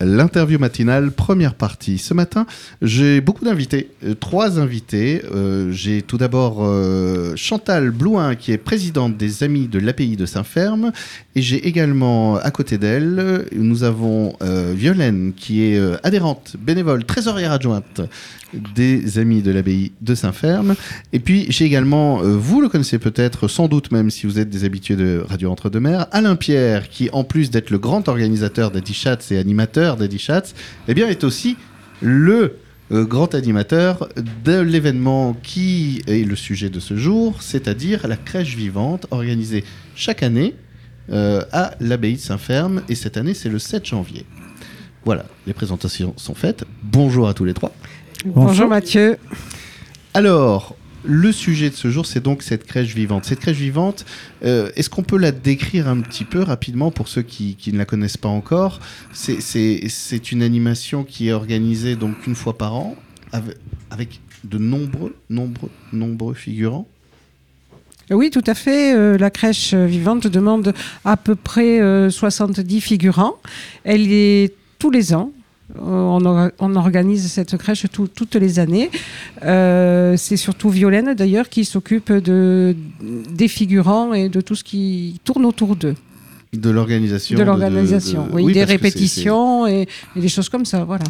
l'interview 0.00 0.58
matinale, 0.58 1.10
première 1.10 1.54
partie. 1.54 1.98
Ce 1.98 2.14
matin, 2.14 2.46
j'ai 2.82 3.20
beaucoup 3.20 3.44
d'invités, 3.44 3.90
euh, 4.04 4.14
trois 4.14 4.58
invités. 4.58 5.22
Euh, 5.32 5.70
j'ai 5.72 6.02
tout 6.02 6.18
d'abord 6.18 6.58
euh, 6.60 7.34
Chantal 7.36 7.90
Blouin, 7.90 8.34
qui 8.34 8.52
est 8.52 8.58
présidente 8.58 9.16
des 9.16 9.42
Amis 9.42 9.68
de 9.68 9.78
l'API 9.78 10.16
de 10.16 10.26
Saint-Ferme. 10.26 10.92
Et 11.34 11.42
j'ai 11.42 11.66
également 11.68 12.36
à 12.36 12.50
côté 12.50 12.78
d'elle, 12.78 13.46
nous 13.52 13.84
avons 13.84 14.34
Violaine, 14.40 15.32
qui 15.36 15.62
est 15.62 15.80
adhérente, 16.02 16.56
bénévole, 16.58 17.04
trésorière 17.04 17.52
adjointe 17.52 18.00
des 18.74 19.18
Amis 19.18 19.42
de 19.42 19.52
l'Abbaye 19.52 19.92
de 20.00 20.14
Saint-Ferme. 20.16 20.74
Et 21.12 21.20
puis 21.20 21.46
j'ai 21.50 21.66
également, 21.66 22.18
vous 22.18 22.60
le 22.60 22.68
connaissez 22.68 22.98
peut-être, 22.98 23.46
sans 23.46 23.68
doute 23.68 23.92
même 23.92 24.10
si 24.10 24.26
vous 24.26 24.40
êtes 24.40 24.50
des 24.50 24.64
habitués 24.64 24.96
de 24.96 25.22
Radio 25.28 25.52
Entre-deux-Mers, 25.52 26.08
Alain 26.10 26.34
Pierre, 26.34 26.88
qui 26.88 27.10
en 27.12 27.22
plus 27.22 27.50
d'être 27.50 27.70
le 27.70 27.78
grand 27.78 28.08
organisateur 28.08 28.72
des 28.72 28.80
Chats 28.92 29.18
et 29.30 29.38
animateur 29.38 29.89
d'Eddie 29.96 30.18
Schatz, 30.18 30.54
eh 30.88 30.94
bien, 30.94 31.08
est 31.08 31.24
aussi 31.24 31.56
le 32.00 32.56
euh, 32.92 33.04
grand 33.04 33.34
animateur 33.34 34.08
de 34.44 34.58
l'événement 34.58 35.34
qui 35.34 36.02
est 36.06 36.26
le 36.26 36.34
sujet 36.34 36.70
de 36.70 36.80
ce 36.80 36.96
jour, 36.96 37.40
c'est-à-dire 37.40 38.08
la 38.08 38.16
crèche 38.16 38.56
vivante 38.56 39.06
organisée 39.10 39.64
chaque 39.94 40.22
année 40.22 40.54
euh, 41.12 41.42
à 41.52 41.72
l'abbaye 41.80 42.14
de 42.14 42.20
Saint-Ferme. 42.20 42.82
Et 42.88 42.94
cette 42.94 43.16
année, 43.16 43.34
c'est 43.34 43.48
le 43.48 43.58
7 43.58 43.86
janvier. 43.86 44.26
Voilà, 45.04 45.24
les 45.46 45.52
présentations 45.52 46.14
sont 46.16 46.34
faites. 46.34 46.64
Bonjour 46.82 47.28
à 47.28 47.34
tous 47.34 47.44
les 47.44 47.54
trois. 47.54 47.72
Bonjour 48.24 48.68
Mathieu. 48.68 49.18
Alors, 50.12 50.76
le 51.04 51.32
sujet 51.32 51.70
de 51.70 51.74
ce 51.74 51.90
jour, 51.90 52.06
c'est 52.06 52.22
donc 52.22 52.42
cette 52.42 52.64
crèche 52.64 52.94
vivante. 52.94 53.24
Cette 53.24 53.40
crèche 53.40 53.56
vivante, 53.56 54.04
euh, 54.44 54.70
est-ce 54.76 54.90
qu'on 54.90 55.02
peut 55.02 55.18
la 55.18 55.32
décrire 55.32 55.88
un 55.88 56.00
petit 56.00 56.24
peu 56.24 56.42
rapidement 56.42 56.90
pour 56.90 57.08
ceux 57.08 57.22
qui, 57.22 57.56
ne 57.72 57.78
la 57.78 57.84
connaissent 57.84 58.16
pas 58.16 58.28
encore? 58.28 58.80
C'est 59.12 60.32
une 60.32 60.42
animation 60.42 61.04
qui 61.04 61.28
est 61.28 61.32
organisée 61.32 61.96
donc 61.96 62.26
une 62.26 62.34
fois 62.34 62.56
par 62.56 62.74
an 62.74 62.96
avec, 63.90 64.20
de 64.44 64.58
nombreux, 64.58 65.14
nombreux, 65.28 65.70
nombreux 65.92 66.34
figurants? 66.34 66.86
Oui, 68.10 68.30
tout 68.30 68.42
à 68.46 68.54
fait. 68.54 68.94
Euh, 68.94 69.16
la 69.16 69.30
crèche 69.30 69.72
vivante 69.72 70.26
demande 70.26 70.74
à 71.04 71.16
peu 71.16 71.36
près 71.36 71.78
70 72.10 72.76
euh, 72.76 72.80
figurants. 72.80 73.36
Elle 73.84 74.12
est 74.12 74.52
tous 74.78 74.90
les 74.90 75.14
ans. 75.14 75.32
Euh, 75.78 76.50
on, 76.58 76.76
organise 76.76 77.30
cette 77.30 77.56
crèche 77.56 77.86
toutes 77.90 78.34
les 78.34 78.58
années. 78.58 78.90
Euh, 79.44 80.16
c'est 80.16 80.36
surtout 80.36 80.70
Violaine 80.70 81.14
d'ailleurs 81.14 81.48
qui 81.48 81.64
s'occupe 81.64 82.12
de, 82.12 82.74
des 83.00 83.48
figurants 83.48 84.12
et 84.12 84.28
de 84.28 84.40
tout 84.40 84.54
ce 84.54 84.64
qui 84.64 85.20
tourne 85.24 85.44
autour 85.44 85.76
d'eux. 85.76 85.94
De 86.52 86.70
l'organisation. 86.70 87.38
De 87.38 87.44
l'organisation, 87.44 88.28
oui, 88.32 88.52
des 88.52 88.64
répétitions 88.64 89.68
Et, 89.68 89.86
des 90.16 90.28
choses 90.28 90.48
comme 90.48 90.64
ça, 90.64 90.82
voilà. 90.82 91.04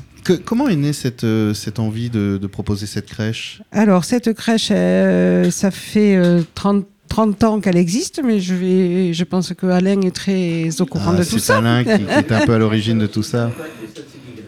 comment 0.45 0.69
est 0.69 0.77
née 0.77 0.93
cette, 0.93 1.25
euh, 1.25 1.55
cette 1.55 1.79
envie 1.79 2.11
de, 2.11 2.39
proposer 2.47 2.87
cette 2.87 3.07
crèche? 3.07 3.63
Alors, 3.73 4.05
cette 4.05 4.35
crèche, 4.35 4.69
ça 4.69 5.71
fait 5.71 6.21
30 6.55 6.85
30 7.09 7.43
ans 7.43 7.61
qu'elle 7.61 7.77
existe, 7.77 8.23
mais 8.25 8.39
je, 8.39 8.55
vais, 8.55 9.13
je 9.13 9.25
pense 9.25 9.53
que 9.53 9.67
Alain 9.67 10.01
est 10.03 10.15
très 10.15 10.81
au 10.81 10.87
courant 10.87 11.11
ah, 11.15 11.19
de 11.19 11.25
tout 11.25 11.41
ça. 11.41 11.55
C'est 11.55 11.59
Alain 11.59 11.83
qui, 11.83 12.05
qui, 12.05 12.11
est 12.11 12.33
un 12.33 12.47
peu 12.47 12.55
à 12.55 12.59
l'origine 12.59 13.01
de 13.01 13.07
tout 13.07 13.25
ça. 13.25 13.51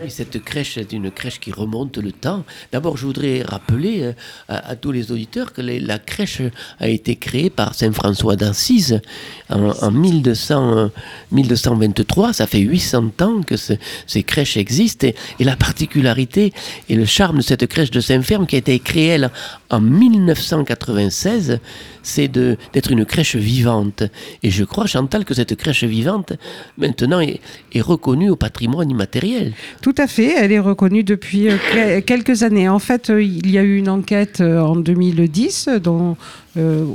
Cette 0.08 0.42
crèche 0.42 0.78
est 0.78 0.92
une 0.92 1.11
crèche 1.11 1.39
qui 1.39 1.53
remonte 1.53 1.98
le 1.98 2.12
temps. 2.12 2.45
D'abord, 2.72 2.97
je 2.97 3.06
voudrais 3.06 3.42
rappeler 3.42 4.03
euh, 4.03 4.12
à, 4.48 4.77
tous 4.77 4.92
les 4.92 5.12
auditeurs 5.12 5.53
que 5.53 5.61
la 5.61 5.98
crèche 5.98 6.42
a 6.81 6.89
été 6.89 7.17
créée 7.17 7.50
par 7.50 7.75
Saint 7.75 7.92
François 7.92 8.36
d'Assise 8.36 9.00
en, 9.48 9.91
1200, 9.91 10.91
1223. 11.30 12.28
Euh, 12.28 12.33
Ça 12.33 12.47
fait 12.47 12.61
800 12.61 13.12
ans 13.20 13.42
que 13.42 13.56
ces 13.56 14.23
crèches 14.23 14.56
existent. 14.56 15.06
Et, 15.39 15.45
la 15.45 15.56
particularité 15.56 16.53
et 16.89 16.95
le 16.95 17.05
charme 17.05 17.39
de 17.39 17.42
cette 17.42 17.67
crèche 17.67 17.91
de 17.91 18.00
Saint-Ferme, 18.00 18.47
qui 18.47 18.55
a 18.56 18.58
été 18.58 18.78
créée, 18.78 19.08
elle, 19.08 19.30
en 19.70 19.80
1996, 19.80 21.58
c'est 22.03 22.29
d'être 22.29 22.91
une 22.91 23.05
crèche 23.05 23.36
vivante. 23.36 24.05
Et 24.42 24.51
je 24.51 24.64
crois, 24.64 24.86
Chantal, 24.86 25.24
que 25.24 25.35
cette 25.35 25.57
crèche 25.57 25.85
vivante, 25.85 26.33
maintenant, 26.79 27.20
est, 27.20 27.41
est 27.73 27.80
reconnue 27.80 28.30
au 28.30 28.36
patrimoine 28.36 28.91
immatériel. 28.91 29.52
Tout 29.83 29.92
à 29.98 30.07
fait, 30.07 30.35
elle 30.36 30.53
est 30.53 30.58
reconnue 30.58 31.05
depuis 31.05 31.48
euh, 31.48 32.01
quelques 32.01 32.42
années. 32.42 32.69
En 32.69 32.79
fait, 32.79 33.11
euh, 33.11 33.23
il 33.23 33.51
y 33.51 33.58
a 33.58 33.63
eu 33.63 33.77
une 33.77 33.89
enquête 33.89 34.41
euh, 34.41 34.61
en 34.61 34.77
2010 34.77 35.69
dont, 35.83 36.17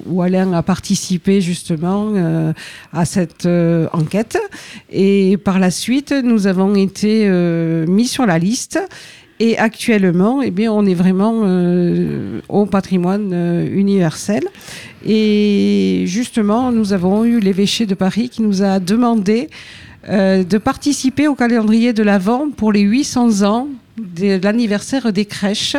où 0.05 0.21
Alain 0.21 0.53
a 0.53 0.61
participé 0.61 1.41
justement 1.41 2.13
à 2.93 3.05
cette 3.05 3.47
enquête. 3.91 4.37
Et 4.91 5.37
par 5.37 5.57
la 5.57 5.71
suite, 5.71 6.13
nous 6.23 6.45
avons 6.45 6.75
été 6.75 7.27
mis 7.87 8.05
sur 8.05 8.27
la 8.27 8.37
liste. 8.37 8.79
Et 9.39 9.57
actuellement, 9.57 10.43
eh 10.43 10.51
bien, 10.51 10.71
on 10.71 10.85
est 10.85 10.93
vraiment 10.93 11.41
au 12.49 12.67
patrimoine 12.67 13.33
universel. 13.73 14.43
Et 15.03 16.03
justement, 16.05 16.71
nous 16.71 16.93
avons 16.93 17.25
eu 17.25 17.39
l'évêché 17.39 17.87
de 17.87 17.95
Paris 17.95 18.29
qui 18.29 18.43
nous 18.43 18.61
a 18.61 18.79
demandé 18.79 19.49
euh, 20.09 20.43
de 20.43 20.57
participer 20.57 21.27
au 21.27 21.35
calendrier 21.35 21.91
de 21.91 22.03
l'Avent 22.03 22.49
pour 22.55 22.71
les 22.71 22.81
800 22.81 23.41
ans 23.43 23.67
de 23.97 24.39
l'anniversaire 24.41 25.11
des 25.11 25.25
crèches, 25.25 25.75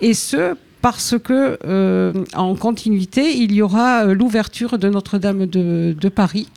et 0.00 0.14
ce 0.14 0.56
parce 0.82 1.16
que 1.18 1.58
euh, 1.64 2.12
en 2.34 2.54
continuité, 2.54 3.36
il 3.36 3.52
y 3.52 3.62
aura 3.62 4.04
euh, 4.04 4.14
l'ouverture 4.14 4.78
de 4.78 4.88
Notre-Dame 4.88 5.46
de, 5.46 6.08
Paris. 6.08 6.48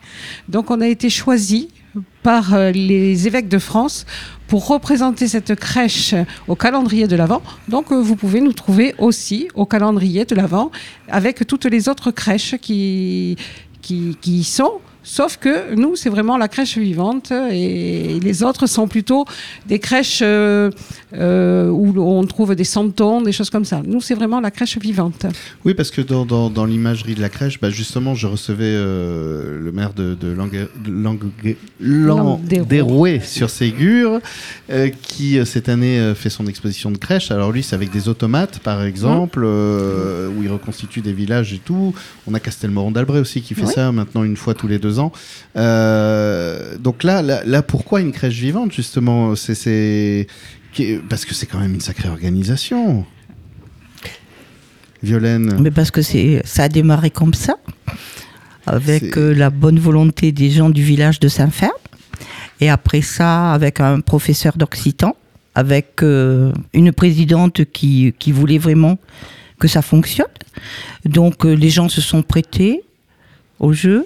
Donc 0.49 0.69
on 0.69 0.81
a 0.81 0.87
été 0.87 1.09
choisi 1.09 1.69
par 2.21 2.55
les 2.71 3.25
évêques 3.25 3.47
de 3.47 3.57
France 3.57 4.05
pour 4.47 4.67
représenter 4.67 5.27
cette 5.27 5.55
crèche 5.55 6.13
au 6.47 6.55
calendrier 6.55 7.07
de 7.07 7.15
l'Avent. 7.15 7.41
Donc 7.69 7.91
vous 7.91 8.15
pouvez 8.15 8.41
nous 8.41 8.53
trouver 8.53 8.93
aussi 8.99 9.47
au 9.55 9.65
calendrier 9.65 10.25
de 10.25 10.35
l'Avent 10.35 10.69
avec 11.07 11.47
toutes 11.47 11.65
les 11.65 11.89
autres 11.89 12.11
crèches 12.11 12.55
qui, 12.61 13.35
qui, 13.81 14.15
qui 14.21 14.39
y 14.39 14.43
sont. 14.43 14.79
Sauf 15.01 15.37
que 15.37 15.75
nous, 15.75 15.95
c'est 15.95 16.09
vraiment 16.09 16.37
la 16.37 16.49
crèche 16.49 16.77
vivante 16.77 17.31
et 17.31 18.19
les 18.19 18.43
autres 18.43 18.67
sont 18.67 18.87
plutôt 18.87 19.25
des 19.65 19.79
crèches 19.79 20.19
euh, 20.21 20.71
euh, 21.13 21.69
où 21.69 21.97
on 22.01 22.25
trouve 22.25 22.53
des 22.53 22.65
santons, 22.65 23.21
des 23.21 23.31
choses 23.31 23.49
comme 23.49 23.63
ça. 23.63 23.81
Nous, 23.85 24.01
c'est 24.01 24.13
vraiment 24.13 24.41
la 24.41 24.51
crèche 24.51 24.77
vivante. 24.77 25.25
Oui, 25.63 25.73
parce 25.73 25.89
que 25.89 26.01
dans, 26.01 26.25
dans, 26.25 26.65
l'imagerie 26.65 27.15
de 27.15 27.21
la 27.21 27.29
crèche, 27.29 27.61
bah 27.61 27.69
justement, 27.69 28.13
je 28.13 28.27
recevais 28.27 28.65
euh, 28.65 29.57
le 29.59 29.71
maire 29.71 29.93
de, 29.93 30.15
de 30.15 30.35
Languéroué 31.79 33.21
sur 33.21 33.49
Ségur, 33.49 34.19
qui 35.01 35.39
cette 35.45 35.69
année 35.69 36.13
fait 36.15 36.29
son 36.29 36.45
exposition 36.45 36.91
de 36.91 36.97
crèche. 36.97 37.31
Alors 37.31 37.53
lui, 37.53 37.63
c'est 37.63 37.75
avec 37.75 37.89
des 37.91 38.09
automates, 38.09 38.59
par 38.59 38.83
exemple, 38.83 39.45
où 39.45 40.43
il 40.43 40.49
reconstitue 40.51 40.99
des 40.99 41.13
villages 41.13 41.53
et 41.53 41.59
tout. 41.59 41.93
On 42.27 42.33
a 42.33 42.39
Castelmoron 42.39 42.91
d'Albret 42.91 43.19
aussi 43.19 43.41
qui 43.41 43.55
fait 43.55 43.65
ça 43.65 43.91
maintenant 43.91 44.23
une 44.23 44.37
fois 44.37 44.53
tous 44.53 44.67
les 44.67 44.77
deux 44.77 44.98
ans. 44.99 45.11
Euh, 45.55 46.77
donc 46.77 47.03
là, 47.03 47.21
là, 47.21 47.61
pourquoi 47.61 48.01
une 48.01 48.11
crèche 48.11 48.39
vivante, 48.39 48.71
justement? 48.71 49.35
C'est, 49.35 50.27
Parce 51.09 51.25
que 51.25 51.33
c'est 51.33 51.45
quand 51.45 51.59
même 51.59 51.75
une 51.75 51.81
sacrée 51.81 52.09
organisation. 52.09 53.05
Violaine 55.01 55.57
Mais 55.61 55.71
parce 55.71 55.91
que 55.91 56.01
c'est, 56.01 56.41
ça 56.43 56.63
a 56.63 56.69
démarré 56.69 57.09
comme 57.09 57.33
ça, 57.33 57.55
avec 58.65 59.17
euh, 59.17 59.33
la 59.33 59.49
bonne 59.49 59.79
volonté 59.79 60.31
des 60.31 60.49
gens 60.49 60.69
du 60.69 60.83
village 60.83 61.19
de 61.19 61.27
Saint-Ferme. 61.27 61.71
Et 62.59 62.69
après 62.69 63.01
ça, 63.01 63.53
avec 63.53 63.79
un 63.79 64.01
professeur 64.01 64.57
d'occitan, 64.57 65.15
avec 65.55 66.03
euh, 66.03 66.51
une 66.73 66.91
présidente 66.91 67.63
qui, 67.65 68.13
qui 68.19 68.31
voulait 68.33 68.57
vraiment 68.57 68.97
que 69.59 69.67
ça 69.67 69.81
fonctionne. 69.81 70.27
Donc 71.05 71.45
les 71.45 71.69
gens 71.69 71.89
se 71.89 72.01
sont 72.01 72.21
prêtés 72.21 72.81
au 73.59 73.73
jeu. 73.73 74.05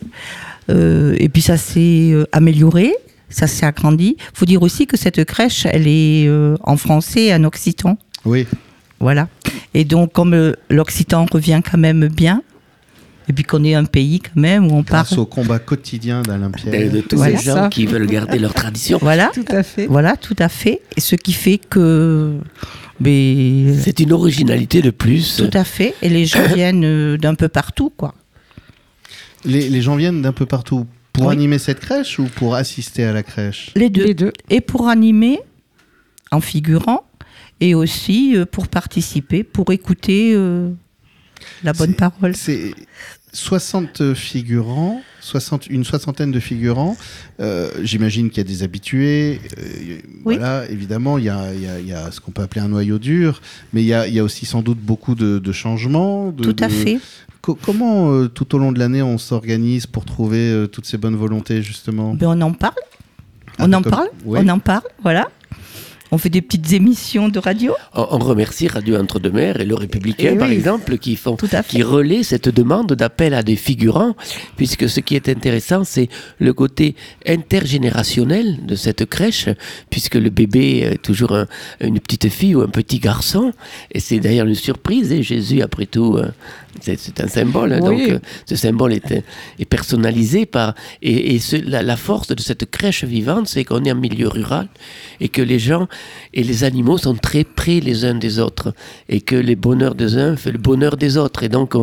Euh, 0.70 1.16
et 1.20 1.30
puis 1.30 1.42
ça 1.42 1.58
s'est 1.58 2.12
euh, 2.12 2.26
amélioré, 2.32 2.94
ça 3.30 3.48
s'est 3.48 3.66
agrandi. 3.66 4.16
Il 4.18 4.38
faut 4.38 4.46
dire 4.46 4.62
aussi 4.62 4.88
que 4.88 4.98
cette 4.98 5.24
crèche, 5.26 5.66
elle 5.66 5.88
est 5.88 6.28
euh, 6.28 6.56
en 6.64 6.78
français 6.78 7.26
et 7.26 7.36
en 7.36 7.44
occitan. 7.44 7.98
Oui. 8.26 8.48
Voilà. 9.00 9.28
Et 9.74 9.84
donc, 9.84 10.14
comme 10.14 10.54
l'occitan 10.70 11.26
revient 11.32 11.62
quand 11.70 11.78
même 11.78 12.08
bien, 12.08 12.42
et 13.28 13.34
puis 13.34 13.44
qu'on 13.44 13.64
est 13.64 13.74
un 13.74 13.86
pays 13.86 14.20
quand 14.20 14.40
même 14.40 14.72
où 14.72 14.76
on 14.76 14.82
Grâce 14.82 15.10
parle. 15.10 15.22
au 15.22 15.26
combat 15.26 15.60
quotidien 15.60 16.22
d'Alain 16.22 16.52
Pierre. 16.52 16.92
De, 16.92 17.02
tous 17.02 17.22
ces 17.24 17.38
gens 17.38 17.70
qui 17.70 17.86
veulent 17.86 18.06
garder 18.06 18.38
leur 18.38 18.54
tradition. 18.54 19.00
Voilà. 19.02 19.32
Tout 19.34 19.46
à 19.50 19.64
fait. 19.64 19.88
Voilà, 19.88 20.18
tout 20.18 20.36
à 20.40 20.50
fait. 20.50 20.82
Et 20.98 21.02
ce 21.02 21.16
qui 21.16 21.34
fait 21.34 21.58
que. 21.58 22.38
Mais... 23.00 23.74
C'est 23.82 24.00
une 24.00 24.14
originalité 24.14 24.82
de 24.82 24.92
plus. 24.92 25.38
Tout 25.38 25.58
à 25.58 25.64
fait. 25.64 25.96
Et 26.02 26.10
les 26.10 26.26
gens 26.26 26.46
viennent 26.54 27.18
d'un 27.18 27.36
peu 27.36 27.48
partout, 27.48 27.92
quoi. 27.96 28.14
Les, 29.46 29.82
gens 29.82 29.96
viennent 29.96 30.22
d'un 30.22 30.32
peu 30.32 30.46
partout 30.46 30.86
pour 31.12 31.30
animer 31.30 31.60
cette 31.60 31.80
crèche 31.80 32.18
ou 32.20 32.26
pour 32.26 32.56
assister 32.56 33.04
à 33.04 33.14
la 33.14 33.24
crèche? 33.24 33.72
Les 33.76 33.90
deux. 33.90 34.06
les 34.06 34.14
deux. 34.14 34.32
Et 34.50 34.62
pour 34.62 34.88
animer 34.88 35.40
en 36.32 36.42
figurant 36.42 37.06
et 37.60 37.76
aussi 37.76 38.36
euh, 38.36 38.46
pour 38.46 38.68
participer, 38.68 39.44
pour 39.44 39.72
écouter 39.72 40.34
euh, 40.36 40.70
la 41.64 41.74
bonne 41.74 41.94
parole. 41.94 42.34
60 43.36 44.14
figurants, 44.14 45.02
60, 45.22 45.66
une 45.68 45.84
soixantaine 45.84 46.32
de 46.32 46.40
figurants. 46.40 46.96
Euh, 47.40 47.72
J'imagine 47.82 48.30
qu'il 48.30 48.38
y 48.38 48.42
a 48.42 48.44
des 48.48 48.62
habitués. 48.62 49.42
euh, 49.58 49.64
Oui. 50.26 50.36
Voilà, 50.38 50.70
évidemment, 50.70 51.18
il 51.18 51.24
y 51.26 51.30
a, 51.30 51.52
il 51.54 51.62
y 51.62 51.68
a- 51.68 51.80
il 51.80 51.88
y 51.88 51.94
a 51.94 52.12
ce 52.12 52.20
qu'on 52.20 52.30
peut 52.32 52.44
appeler 52.44 52.62
un 52.62 52.68
noyau 52.68 53.00
dur, 53.00 53.42
mais 53.74 53.82
il 53.82 53.88
y 53.88 53.94
a, 53.94 54.08
il 54.08 54.14
y 54.14 54.20
a 54.20 54.24
aussi 54.24 54.46
sans 54.46 54.62
doute 54.62 54.78
beaucoup 54.78 55.16
de, 55.16 55.40
de 55.40 55.52
changements. 55.52 56.32
de- 56.32 56.44
Tout 56.44 56.64
à 56.64 56.68
de- 56.68 56.74
fait. 56.74 57.00
Co- 57.46 57.56
comment, 57.62 58.10
euh, 58.14 58.30
tout 58.30 58.56
au 58.56 58.58
long 58.58 58.72
de 58.72 58.80
l'année, 58.80 59.02
on 59.02 59.18
s'organise 59.18 59.86
pour 59.86 60.06
trouver 60.06 60.50
euh, 60.50 60.66
toutes 60.68 60.86
ces 60.86 60.98
bonnes 60.98 61.18
volontés, 61.18 61.62
justement? 61.62 62.14
Ben, 62.14 62.28
on 62.30 62.40
en 62.42 62.54
parle. 62.54 62.74
Ah, 63.58 63.64
on 63.64 63.64
en 63.66 63.82
d'accord. 63.82 63.92
parle. 63.92 64.10
Oui. 64.24 64.40
On 64.42 64.48
en 64.48 64.60
parle. 64.60 64.84
Voilà. 65.04 65.28
On 66.12 66.18
fait 66.18 66.30
des 66.30 66.42
petites 66.44 66.72
émissions 66.72 67.28
de 67.28 67.40
radio. 67.40 67.74
On, 67.96 68.08
on 68.12 68.18
remercie 68.20 68.68
Radio 68.70 68.96
Entre-deux-Mers 68.98 69.60
et 69.60 69.66
le 69.66 69.76
Républicain, 69.76 70.30
Eh 70.36 70.38
par 70.38 70.48
oui. 70.48 70.54
exemple, 70.54 70.98
qui 71.00 71.16
font 71.18 71.36
Tout 71.36 71.50
à 71.52 71.64
fait. 71.64 71.78
qui 71.78 71.84
relaie 71.84 72.24
cette 72.24 72.48
demande 72.48 72.94
d'appel 72.94 73.34
à 73.34 73.44
des 73.44 73.56
figurants, 73.58 74.16
puisque 74.56 74.88
ce 74.88 75.02
qui 75.02 75.16
est 75.16 75.28
intéressant, 75.28 75.84
c'est 75.84 76.08
le 76.40 76.54
côté 76.54 76.96
intergénérationnel 77.28 78.66
de 78.66 78.76
cette 78.76 79.06
crèche, 79.06 79.50
puisque 79.90 80.16
le 80.16 80.30
bébé 80.30 80.80
est 80.94 81.02
toujours 81.02 81.34
un- 81.36 81.48
une 81.82 82.00
petite 82.00 82.30
fille 82.30 82.56
ou 82.56 82.62
un 82.62 82.68
petit 82.68 83.00
garçon, 83.00 83.52
et 83.92 84.00
c'est 84.00 84.20
d'ailleurs 84.20 84.48
une 84.48 84.56
surprise, 84.56 85.12
et 85.12 85.24
Jésus, 85.24 85.62
après 85.62 85.88
tout, 85.88 86.18
euh, 86.18 86.28
c'est 86.82 87.22
un 87.22 87.28
symbole, 87.28 87.74
hein, 87.74 87.80
Oui. 87.84 88.08
donc 88.08 88.10
euh, 88.12 88.20
ce 88.46 88.56
symbole 88.56 88.94
est, 88.94 89.12
est 89.60 89.66
personnalisé 89.66 90.46
par... 90.46 90.74
Et, 91.02 91.36
et 91.36 91.40
ce- 91.40 91.56
la, 91.56 91.82
la 91.82 91.98
force 91.98 92.28
de 92.28 92.40
cette 92.42 92.70
crèche 92.70 93.04
vivante, 93.04 93.48
c'est 93.48 93.64
qu'on 93.64 93.84
est 93.86 93.92
en 93.92 93.96
milieu 93.96 94.28
rural, 94.28 94.68
et 95.20 95.30
que 95.30 95.42
les 95.42 95.60
gens 95.60 95.88
et 96.34 96.44
les 96.44 96.64
animaux 96.64 96.98
sont 96.98 97.16
très 97.16 97.44
près 97.44 97.80
les 97.80 98.06
uns 98.06 98.16
des 98.16 98.40
autres 98.40 98.74
et 99.10 99.22
que 99.22 99.36
les 99.36 99.56
bonheurs 99.56 99.96
des 99.96 100.18
uns 100.18 100.36
fait 100.36 100.52
le 100.52 100.58
bonheur 100.58 100.98
des 100.98 101.18
autres 101.18 101.44
et 101.44 101.50
donc 101.50 101.74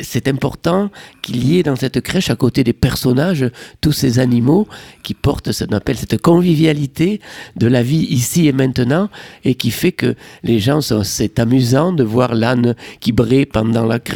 c'est 0.00 0.26
important 0.28 0.90
qu'il 1.22 1.46
y 1.46 1.58
ait 1.58 1.62
dans 1.62 1.76
cette 1.76 2.00
crèche 2.00 2.30
à 2.30 2.36
côté 2.36 2.64
des 2.64 2.72
personnages 2.72 3.46
tous 3.80 3.92
ces 3.92 4.18
animaux 4.18 4.66
qui 5.02 5.14
portent 5.14 5.52
ce 5.52 5.64
qu'on 5.64 5.76
appelle 5.76 5.96
cette 5.96 6.20
convivialité 6.20 7.20
de 7.56 7.66
la 7.66 7.82
vie 7.82 8.06
ici 8.10 8.46
et 8.46 8.52
maintenant 8.52 9.08
et 9.44 9.54
qui 9.54 9.70
fait 9.70 9.92
que 9.92 10.14
les 10.42 10.58
gens 10.58 10.80
sont 10.80 11.02
c'est 11.04 11.38
amusant 11.38 11.92
de 11.92 12.02
voir 12.04 12.34
l'âne 12.34 12.74
qui 13.00 13.12
brée 13.12 13.46
pendant 13.46 13.86
la 13.86 13.98
crèche 13.98 14.13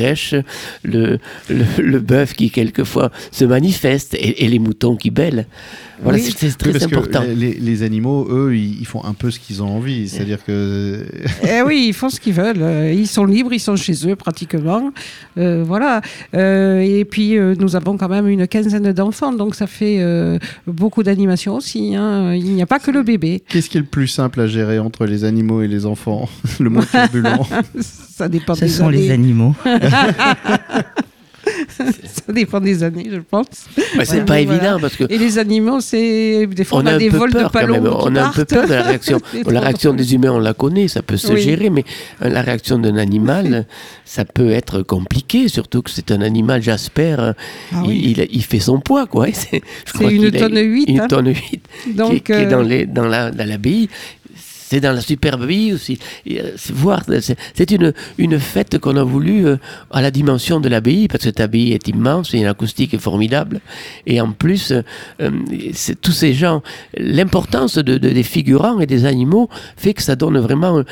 le, 0.83 1.19
le, 1.49 1.99
bœuf 1.99 2.35
qui 2.35 2.51
quelquefois 2.51 3.11
se 3.31 3.45
manifeste 3.45 4.15
et 4.19 4.49
les 4.49 4.59
moutons 4.59 4.97
qui 4.97 5.11
bêlent 5.11 5.47
voilà 6.03 6.19
Oui. 6.19 6.25
c'est- 6.37 6.47
Oui, 6.47 6.73
très 6.73 6.73
que 6.73 6.85
important 6.85 7.23
les, 7.23 7.55
les 7.55 7.83
animaux, 7.83 8.27
eux, 8.31 8.55
ils, 8.57 8.81
ils 8.81 8.87
font 8.87 9.05
un 9.05 9.15
peu 9.15 9.31
ce 9.31 9.39
qu'ils 9.39 9.63
ont 9.63 9.69
envie. 9.69 10.09
C'est-à-dire 10.09 10.45
que. 10.45 11.05
Eh 11.43 11.63
oui, 11.67 11.87
ils 11.89 11.93
font 11.93 12.09
ce 12.09 12.21
qu'ils 12.21 12.35
veulent. 12.35 12.63
Euh, 12.63 12.93
Ils 12.93 13.07
sont 13.07 13.25
libres, 13.25 13.53
ils 13.53 13.61
sont 13.61 13.77
chez 13.77 13.95
eux 14.09 14.17
pratiquement. 14.17 14.91
Euh, 15.39 15.65
voilà. 15.67 16.01
Euh, 16.35 16.81
et 16.81 17.05
puis, 17.05 17.37
euh, 17.37 17.55
nous 17.59 17.75
avons 17.77 17.97
quand 17.97 18.09
même 18.09 18.29
une 18.29 18.47
quinzaine 18.47 18.93
d'enfants, 18.93 19.33
donc 19.33 19.55
ça 19.55 19.67
fait 19.67 19.97
euh, 20.01 20.39
beaucoup 20.67 21.03
d'animation 21.03 21.57
aussi. 21.57 21.95
hein. 21.97 22.35
Il 22.35 22.55
n'y 22.55 22.63
a 22.63 22.67
pas 22.67 22.79
que 22.79 22.91
le 22.91 23.03
bébé. 23.03 23.43
Qu'est-ce 23.49 23.69
qui 23.69 23.77
est 23.79 23.81
le 23.81 23.87
plus 23.87 24.09
simple 24.09 24.41
à 24.41 24.47
gérer 24.47 24.79
entre 24.79 25.05
les 25.07 25.25
animaux 25.25 25.63
et 25.63 25.69
les 25.69 25.87
enfants? 25.87 26.29
Le 26.61 26.71
mot 26.71 26.83
turbulent. 26.91 27.47
Ça 27.81 28.29
dépend 28.29 28.55
Ce 28.55 28.61
des 28.61 28.69
sont 28.69 28.89
années. 28.89 28.99
les 28.99 29.11
animaux. 29.11 29.55
Ça 32.29 32.35
dépend 32.35 32.61
des 32.61 32.83
années, 32.83 33.09
je 33.11 33.21
pense. 33.21 33.47
Ouais, 33.97 34.05
c'est 34.05 34.17
Ouais, 34.17 34.19
pas 34.21 34.25
voilà. 34.25 34.41
évident 34.43 34.79
parce 34.83 34.97
que 34.97 35.05
Et 35.09 35.17
les 35.17 35.39
animaux, 35.39 35.81
c'est 35.81 36.47
des 36.47 36.63
fois 36.65 36.81
on 36.81 36.83
on, 36.83 36.87
a 36.87 36.91
a, 36.91 36.95
un 36.97 36.99
des 36.99 37.09
vols 37.09 37.33
de 37.33 37.39
peur 37.49 37.67
même. 37.69 37.83
qui 37.83 37.89
On 37.91 38.15
a 38.17 38.25
un 38.25 38.29
peu 38.33 38.45
peur 38.45 38.67
de 38.69 38.75
la 38.75 38.83
réaction. 38.83 39.19
La 39.47 39.61
réaction 39.61 39.95
des 39.95 40.13
humains, 40.15 40.33
on 40.33 40.39
la 40.39 40.53
connaît, 40.53 40.89
ça 40.89 41.01
peut 41.01 41.17
se 41.17 41.33
Oui. 41.33 41.41
gérer, 41.41 41.71
mais 41.71 41.85
euh, 42.23 42.29
la 42.29 42.43
réaction 42.43 42.79
d'un 42.79 42.97
animal, 42.99 43.65
ça 44.05 44.27
peut 44.27 44.51
être 44.51 44.83
compliqué, 44.83 45.49
surtout 45.49 45.81
que 45.81 45.91
c'est 45.91 46.11
un 46.11 46.21
animal, 46.21 46.61
j'espère, 46.63 47.19
euh, 47.21 47.33
Ah 47.73 47.81
il, 47.85 47.89
oui. 47.89 48.15
il- 48.19 48.29
il 48.31 48.45
fait 48.45 48.61
son 48.61 48.79
poids, 48.81 49.07
quoi. 49.07 49.27
C'est 49.33 49.63
une 49.99 50.27
a- 50.27 50.31
tonne 50.31 50.59
huit, 50.59 50.85
Une 50.87 51.01
hein. 51.01 51.07
tonne 51.09 51.29
8 51.29 51.63
Donc, 51.95 52.25
qui, 52.25 52.33
est- 52.33 52.45
euh, 52.47 52.51
dans 52.51 52.61
les- 52.63 52.85
dans 52.85 53.07
la- 53.07 53.31
dans 53.31 53.47
l'abbaye. 53.49 53.89
C'est 54.69 54.81
dans 54.81 54.93
la 54.93 55.01
superbe 55.01 55.43
abbaye 55.43 55.73
aussi. 55.73 55.99
Euh, 56.31 56.53
voir, 56.71 57.03
c'est- 57.21 57.71
une, 57.71 57.93
une 58.19 58.39
fête 58.39 58.79
qu'on 58.79 58.97
a 58.97 59.03
voulu 59.05 59.47
euh, 59.47 59.57
à 59.91 60.01
la 60.03 60.11
dimension 60.11 60.61
de 60.61 60.69
l'abbaye, 60.69 61.09
parce 61.09 61.19
que 61.25 61.29
cette 61.31 61.41
abbaye 61.41 61.73
est 61.73 61.89
immense, 61.89 62.35
et 62.35 62.39
une 62.39 62.47
acoustique 62.47 62.99
formidable. 62.99 63.61
Et 64.07 64.21
en 64.21 64.33
plus, 64.33 64.73
euh, 64.73 65.31
tous 66.01 66.13
ces 66.13 66.33
gens, 66.35 66.63
l'importance 66.97 67.77
de, 67.79 67.99
de- 67.99 68.09
des 68.11 68.23
figurants 68.23 68.81
et 68.81 68.87
des 68.87 69.05
animaux 69.05 69.49
fait 69.77 69.95
que 69.95 70.03
ça 70.03 70.17
donne 70.17 70.39
vraiment 70.39 70.83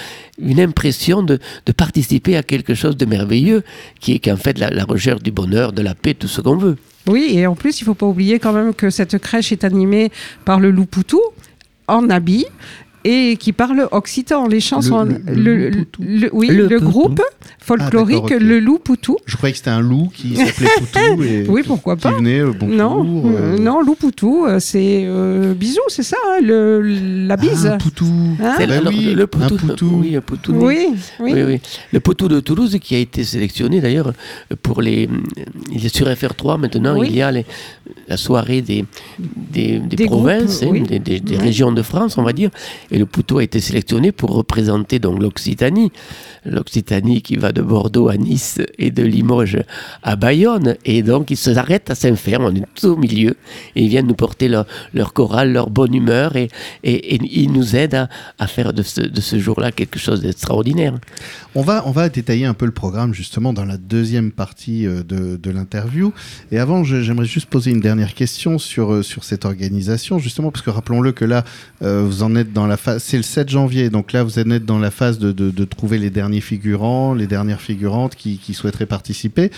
une 0.40 0.60
impression 0.60 1.22
de, 1.22 1.38
de 1.66 1.72
participer 1.72 2.36
à 2.36 2.42
quelque 2.42 2.74
chose 2.74 2.96
de 2.96 3.06
merveilleux, 3.06 3.62
qui 4.00 4.12
est 4.14 4.18
qu'en 4.18 4.36
fait 4.36 4.58
la, 4.58 4.84
recherche 4.84 5.22
du 5.22 5.30
bonheur, 5.32 5.72
de 5.72 5.82
la 5.82 5.94
paix, 5.94 6.14
tout 6.14 6.28
ce 6.28 6.40
qu'on 6.40 6.56
veut. 6.56 6.76
Oui, 7.08 7.30
et 7.34 7.46
en 7.46 7.54
plus, 7.54 7.80
il 7.80 7.84
ne 7.84 7.86
faut 7.86 7.94
pas 7.94 8.06
oublier 8.06 8.38
quand 8.38 8.52
même 8.52 8.74
que 8.74 8.90
cette 8.90 9.18
crèche 9.18 9.52
est 9.52 9.64
animée 9.64 10.10
par 10.44 10.58
le 10.60 10.70
loup 10.70 10.86
Poutou 10.86 11.20
en 11.88 12.10
habit 12.10 12.46
et 13.08 13.36
qui 13.36 13.52
parle 13.52 13.88
occitan. 13.92 14.48
Les 14.48 14.60
chansons, 14.60 15.04
Le- 15.04 15.20
le- 15.34 15.56
le 15.56 15.70
loup 15.70 15.84
Poutou 15.84 16.02
le- 16.02 16.30
oui, 16.32 16.48
Le 16.48 16.66
le, 16.66 16.78
Poutou. 16.78 16.90
groupe 16.90 17.22
folklorique 17.60 18.24
Ah, 18.32 18.34
ok. 18.36 18.40
le 18.40 18.58
loup 18.60 18.78
Poutou. 18.78 19.16
Je 19.26 19.36
croyais 19.36 19.52
que 19.52 19.58
c'était 19.58 19.70
un 19.70 19.80
loup 19.80 20.10
qui 20.14 20.36
s'appelait 20.36 20.68
Poutou 20.78 21.22
et 21.22 21.46
Oui, 21.48 21.62
pourquoi 21.66 21.96
qui 21.96 22.02
pas. 22.02 22.12
venait 22.12 22.40
euh, 22.40 22.52
bonjour. 22.58 22.76
Non, 22.76 23.04
euh, 23.26 23.54
euh, 23.54 23.58
non, 23.58 23.80
loup 23.82 23.94
Poutou, 23.94 24.46
c'est 24.58 25.04
euh, 25.06 25.54
bisou, 25.54 25.80
c'est 25.88 26.02
ça, 26.02 26.16
hein, 26.30 26.40
le, 26.42 26.80
la 27.26 27.36
bise. 27.36 27.70
Ah, 27.72 27.78
Poutou. 27.78 28.06
Hein 28.42 28.54
C'est 28.58 28.66
bah 28.66 28.74
oui, 28.86 29.14
le 29.14 29.26
poutou, 29.26 29.56
poutou. 29.56 29.90
Oui, 30.02 30.18
poutou 30.24 30.52
oui, 30.54 30.86
oui. 31.20 31.32
Oui, 31.32 31.42
oui. 31.46 31.60
Le 31.92 32.00
poteau 32.00 32.28
de 32.28 32.40
Toulouse 32.40 32.76
qui 32.80 32.94
a 32.94 32.98
été 32.98 33.22
sélectionné 33.24 33.80
d'ailleurs 33.80 34.12
pour 34.62 34.82
les. 34.82 35.08
Il 35.72 35.84
est 35.86 35.94
sur 35.94 36.06
FR3 36.08 36.58
maintenant, 36.58 36.98
Oui. 36.98 37.06
il 37.10 37.16
y 37.16 37.22
a 37.22 37.30
les- 37.30 37.46
la 38.08 38.16
soirée 38.16 38.62
des, 38.62 38.84
des, 39.18 39.78
des 39.78 39.96
Des 39.96 40.04
provinces, 40.06 40.60
groupes, 40.62 40.76
hein, 40.76 40.80
oui. 40.80 40.88
des, 40.88 40.98
des- 40.98 41.20
des 41.20 41.36
Ouais. 41.36 41.42
régions 41.42 41.72
de 41.72 41.82
France, 41.82 42.18
on 42.18 42.22
va 42.22 42.32
dire. 42.32 42.50
Et 42.90 42.95
le 42.98 43.06
poteau 43.06 43.38
a 43.38 43.42
été 43.42 43.60
sélectionné 43.60 44.12
pour 44.12 44.30
représenter 44.30 44.98
donc 44.98 45.20
l'Occitanie. 45.20 45.92
L'Occitanie 46.44 47.22
qui 47.22 47.36
va 47.36 47.52
de 47.52 47.62
Bordeaux 47.62 48.08
à 48.08 48.16
Nice 48.16 48.60
et 48.78 48.90
de 48.90 49.02
Limoges 49.02 49.62
à 50.02 50.16
Bayonne. 50.16 50.76
Et 50.84 51.02
donc 51.02 51.30
ils 51.30 51.36
s'arrêtent 51.36 51.90
à 51.90 51.94
Saint-Fer, 51.94 52.38
on 52.40 52.54
est 52.54 52.64
tout 52.74 52.88
au 52.88 52.96
milieu. 52.96 53.36
Et 53.74 53.82
ils 53.82 53.88
viennent 53.88 54.06
nous 54.06 54.14
porter 54.14 54.48
leur, 54.48 54.66
leur 54.94 55.12
chorale, 55.12 55.52
leur 55.52 55.70
bonne 55.70 55.94
humeur. 55.94 56.36
Et, 56.36 56.48
et, 56.84 57.14
et 57.14 57.20
ils 57.22 57.52
nous 57.52 57.76
aident 57.76 58.08
à, 58.38 58.46
faire 58.46 58.72
de 58.72 58.82
ce, 58.82 59.00
de 59.00 59.20
ce 59.20 59.38
jour-là 59.38 59.72
quelque 59.72 59.98
chose 59.98 60.20
d'extraordinaire. 60.20 60.94
On 61.54 61.62
va, 61.62 61.82
on 61.86 61.90
va 61.90 62.08
détailler 62.08 62.46
un 62.46 62.54
peu 62.54 62.66
le 62.66 62.72
programme 62.72 63.14
justement 63.14 63.52
dans 63.52 63.64
la 63.64 63.76
deuxième 63.76 64.30
partie 64.30 64.86
euh, 64.86 65.02
de, 65.02 65.36
de 65.36 65.50
l'interview. 65.50 66.12
Et 66.52 66.58
avant, 66.58 66.84
j'aimerais 66.84 67.26
juste 67.26 67.46
poser 67.46 67.70
une 67.70 67.80
dernière 67.80 68.14
question 68.14 68.58
sur, 68.58 68.92
euh, 68.92 69.02
sur 69.02 69.24
cette 69.24 69.44
organisation, 69.44 70.18
justement, 70.18 70.50
parce 70.50 70.62
que 70.62 70.70
rappelons-le 70.70 71.12
que 71.12 71.24
là, 71.24 71.44
euh, 71.82 72.04
vous 72.06 72.22
en 72.22 72.36
êtes 72.36 72.52
dans 72.52 72.66
la 72.66 72.76
c'est 72.98 73.16
le 73.16 73.22
7 73.22 73.48
janvier, 73.48 73.90
donc 73.90 74.12
là, 74.12 74.22
vous 74.22 74.38
êtes 74.38 74.46
dans 74.64 74.78
la 74.78 74.90
phase 74.90 75.18
de, 75.18 75.32
de- 75.32 75.50
de 75.50 75.64
trouver 75.64 75.98
les 75.98 76.10
derniers 76.10 76.40
figurants, 76.40 77.14
les 77.14 77.26
dernières 77.26 77.60
figurantes 77.60 78.14
qui, 78.14 78.38
qui 78.38 78.54
souhaiteraient 78.54 78.86
participer. 78.86 79.50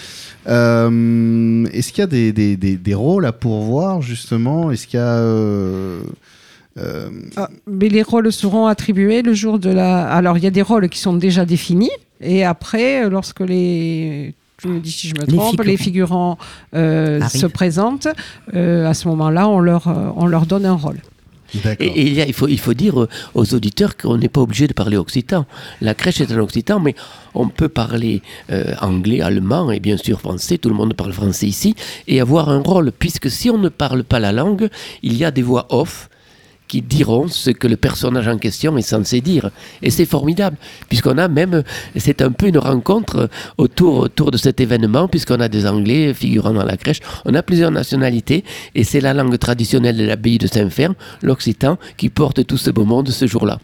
Euh, 0.48 1.66
Est-ce 1.72 1.92
qu'il 1.92 2.00
y 2.02 2.04
a 2.04 2.06
des, 2.08 2.32
des, 2.32 2.56
des- 2.56 2.76
des 2.76 2.94
rôles 2.94 3.26
à 3.26 3.32
pourvoir, 3.32 4.02
justement? 4.02 4.70
Est-ce 4.70 4.86
qu'il 4.86 4.98
y 4.98 5.02
a... 5.02 5.06
euh, 5.18 6.00
euh, 6.78 7.08
Ah, 7.36 7.48
mais 7.66 7.88
les 7.88 8.02
rôles 8.02 8.32
seront 8.32 8.66
attribués 8.66 9.22
le 9.22 9.34
jour 9.34 9.58
de 9.58 9.70
la. 9.70 10.08
Alors, 10.08 10.38
il 10.38 10.44
y 10.44 10.46
a 10.46 10.50
des 10.50 10.62
rôles 10.62 10.88
qui 10.88 10.98
sont 10.98 11.14
déjà 11.14 11.44
définis, 11.44 11.90
et 12.20 12.44
après, 12.44 13.08
lorsque 13.08 13.40
les. 13.40 14.34
Tu 14.60 14.66
me 14.66 14.80
dis 14.80 14.90
si 14.90 15.08
je 15.08 15.14
me 15.14 15.20
Les 15.24 15.36
trompe, 15.36 15.62
les 15.62 15.76
figurants 15.76 16.36
euh, 16.74 17.20
se 17.28 17.46
présentent, 17.46 18.08
euh, 18.54 18.88
à 18.88 18.94
ce 18.94 19.06
moment-là, 19.06 19.48
on 19.48 19.60
leur, 19.60 19.86
on 20.16 20.26
leur 20.26 20.46
donne 20.46 20.66
un 20.66 20.72
rôle. 20.74 20.98
Et, 21.80 22.26
il 22.28 22.58
faut 22.58 22.74
dire 22.74 23.00
euh, 23.00 23.08
aux 23.34 23.54
auditeurs 23.54 23.96
qu'on 23.96 24.18
n'est 24.18 24.28
pas 24.28 24.40
obligé 24.40 24.66
de 24.66 24.72
parler 24.72 24.96
occitan. 24.96 25.46
La 25.80 25.94
crèche 25.94 26.20
est 26.20 26.32
en 26.32 26.38
occitan, 26.38 26.80
mais 26.80 26.94
on 27.34 27.48
peut 27.48 27.68
parler 27.68 28.22
euh, 28.50 28.74
anglais, 28.80 29.20
allemand 29.20 29.70
et 29.70 29.80
bien 29.80 29.96
sûr 29.96 30.20
français. 30.20 30.58
Tout 30.58 30.68
le 30.68 30.74
monde 30.74 30.94
parle 30.94 31.12
français 31.12 31.46
ici 31.46 31.74
et 32.06 32.20
avoir 32.20 32.48
un 32.50 32.60
rôle, 32.60 32.92
puisque 32.92 33.30
si 33.30 33.50
on 33.50 33.58
ne 33.58 33.68
parle 33.68 34.04
pas 34.04 34.20
la 34.20 34.32
langue, 34.32 34.68
il 35.02 35.16
y 35.16 35.24
a 35.24 35.30
des 35.30 35.42
voix 35.42 35.66
off 35.70 36.08
qui 36.68 36.82
diront 36.82 37.26
ce 37.28 37.50
que 37.50 37.66
le 37.66 37.76
personnage 37.76 38.28
en 38.28 38.38
question 38.38 38.76
est 38.76 38.82
censé 38.82 39.20
dire. 39.20 39.50
Et 39.82 39.90
c'est 39.90 40.04
formidable, 40.04 40.56
puisqu'on 40.88 41.18
a 41.18 41.28
même, 41.28 41.62
c'est 41.96 42.22
un 42.22 42.30
peu 42.30 42.46
une 42.46 42.58
rencontre 42.58 43.28
autour, 43.56 43.98
autour 43.98 44.30
de 44.30 44.36
cet 44.36 44.60
événement, 44.60 45.08
puisqu'on 45.08 45.40
a 45.40 45.48
des 45.48 45.66
Anglais 45.66 46.14
figurant 46.14 46.52
dans 46.52 46.64
la 46.64 46.76
crèche, 46.76 47.00
on 47.24 47.34
a 47.34 47.42
plusieurs 47.42 47.70
nationalités, 47.70 48.44
et 48.74 48.84
c'est 48.84 49.00
la 49.00 49.14
langue 49.14 49.38
traditionnelle 49.38 49.96
de 49.96 50.04
l'abbaye 50.04 50.38
de 50.38 50.46
Saint-Ferme, 50.46 50.94
l'occitan, 51.22 51.78
qui 51.96 52.08
porte 52.10 52.46
tout 52.46 52.58
ce 52.58 52.70
beau 52.70 52.84
monde 52.84 53.08
ce 53.08 53.26
jour-là. 53.26 53.58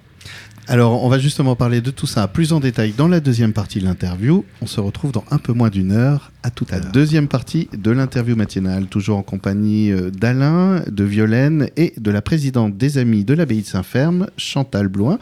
Alors, 0.66 1.04
on 1.04 1.10
va 1.10 1.18
justement 1.18 1.56
parler 1.56 1.82
de 1.82 1.90
tout 1.90 2.06
ça 2.06 2.26
plus 2.26 2.54
en 2.54 2.60
détail 2.60 2.94
dans 2.96 3.06
la 3.06 3.20
deuxième 3.20 3.52
partie 3.52 3.80
de 3.80 3.84
l'interview. 3.84 4.46
On 4.62 4.66
se 4.66 4.80
retrouve 4.80 5.12
dans 5.12 5.24
un 5.30 5.36
peu 5.36 5.52
moins 5.52 5.68
d'une 5.68 5.92
heure. 5.92 6.30
À 6.42 6.50
tout 6.50 6.66
à 6.70 6.78
l'heure. 6.78 6.90
Deuxième 6.92 7.28
partie 7.28 7.68
de 7.76 7.90
l'interview 7.90 8.34
matinale, 8.34 8.86
toujours 8.86 9.18
en 9.18 9.22
compagnie 9.22 9.92
euh, 9.92 10.10
d'Alain, 10.10 10.82
de 10.90 11.04
Violaine 11.04 11.70
et 11.76 11.94
de 11.98 12.10
la 12.10 12.22
présidente 12.22 12.76
des 12.76 12.98
Amis 12.98 13.24
de 13.24 13.34
l'Abbaye 13.34 13.62
de 13.62 13.66
Saint-Ferme, 13.66 14.28
Chantal 14.36 14.88
Bloin. 14.88 15.18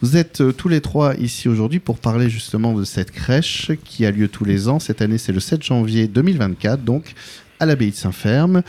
Vous 0.00 0.16
êtes 0.16 0.40
euh, 0.40 0.52
tous 0.52 0.68
les 0.68 0.80
trois 0.80 1.14
ici 1.16 1.48
aujourd'hui 1.48 1.78
pour 1.78 1.98
parler 1.98 2.28
justement 2.30 2.74
de 2.74 2.84
cette 2.84 3.10
crèche 3.10 3.72
qui 3.84 4.06
a 4.06 4.10
lieu 4.10 4.28
tous 4.28 4.44
les 4.44 4.68
ans. 4.68 4.78
Cette 4.78 5.02
année, 5.02 5.18
c'est 5.18 5.32
le 5.32 5.40
7 5.40 5.62
janvier 5.62 6.08
2024, 6.08 6.84
donc 6.84 7.14
à 7.60 7.66
l'abbaye 7.66 7.90
de 7.90 7.96
Saint-Ferme. 7.96 8.62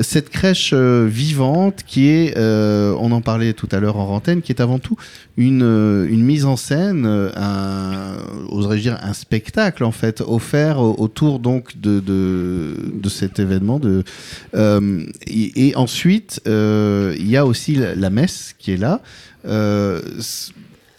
Cette 0.00 0.30
crèche 0.30 0.70
euh, 0.72 1.06
vivante 1.08 1.82
qui 1.86 2.08
est, 2.08 2.36
euh, 2.36 2.94
on 3.00 3.12
en 3.12 3.20
parlait 3.20 3.52
tout 3.52 3.68
à 3.72 3.80
l'heure 3.80 3.96
en 3.96 4.06
rentaine, 4.06 4.42
qui 4.42 4.52
est 4.52 4.60
avant 4.60 4.78
tout 4.78 4.96
une, 5.36 5.62
euh, 5.62 6.06
mise 6.08 6.44
en 6.44 6.56
scène, 6.56 7.06
un, 7.06 8.16
oserais-je 8.48 8.82
dire, 8.82 8.98
un 9.02 9.12
spectacle 9.12 9.84
en 9.84 9.92
fait, 9.92 10.22
offert 10.26 10.80
autour 10.80 11.38
donc 11.38 11.78
de, 11.80 12.00
de, 12.00 13.08
cet 13.08 13.38
événement. 13.38 13.78
De, 13.78 14.04
et, 15.26 15.72
ensuite, 15.76 16.40
il 16.46 17.28
y 17.28 17.36
a 17.36 17.44
aussi 17.44 17.74
la, 17.74 18.10
messe 18.10 18.54
qui 18.58 18.72
est 18.72 18.76
là. 18.76 19.00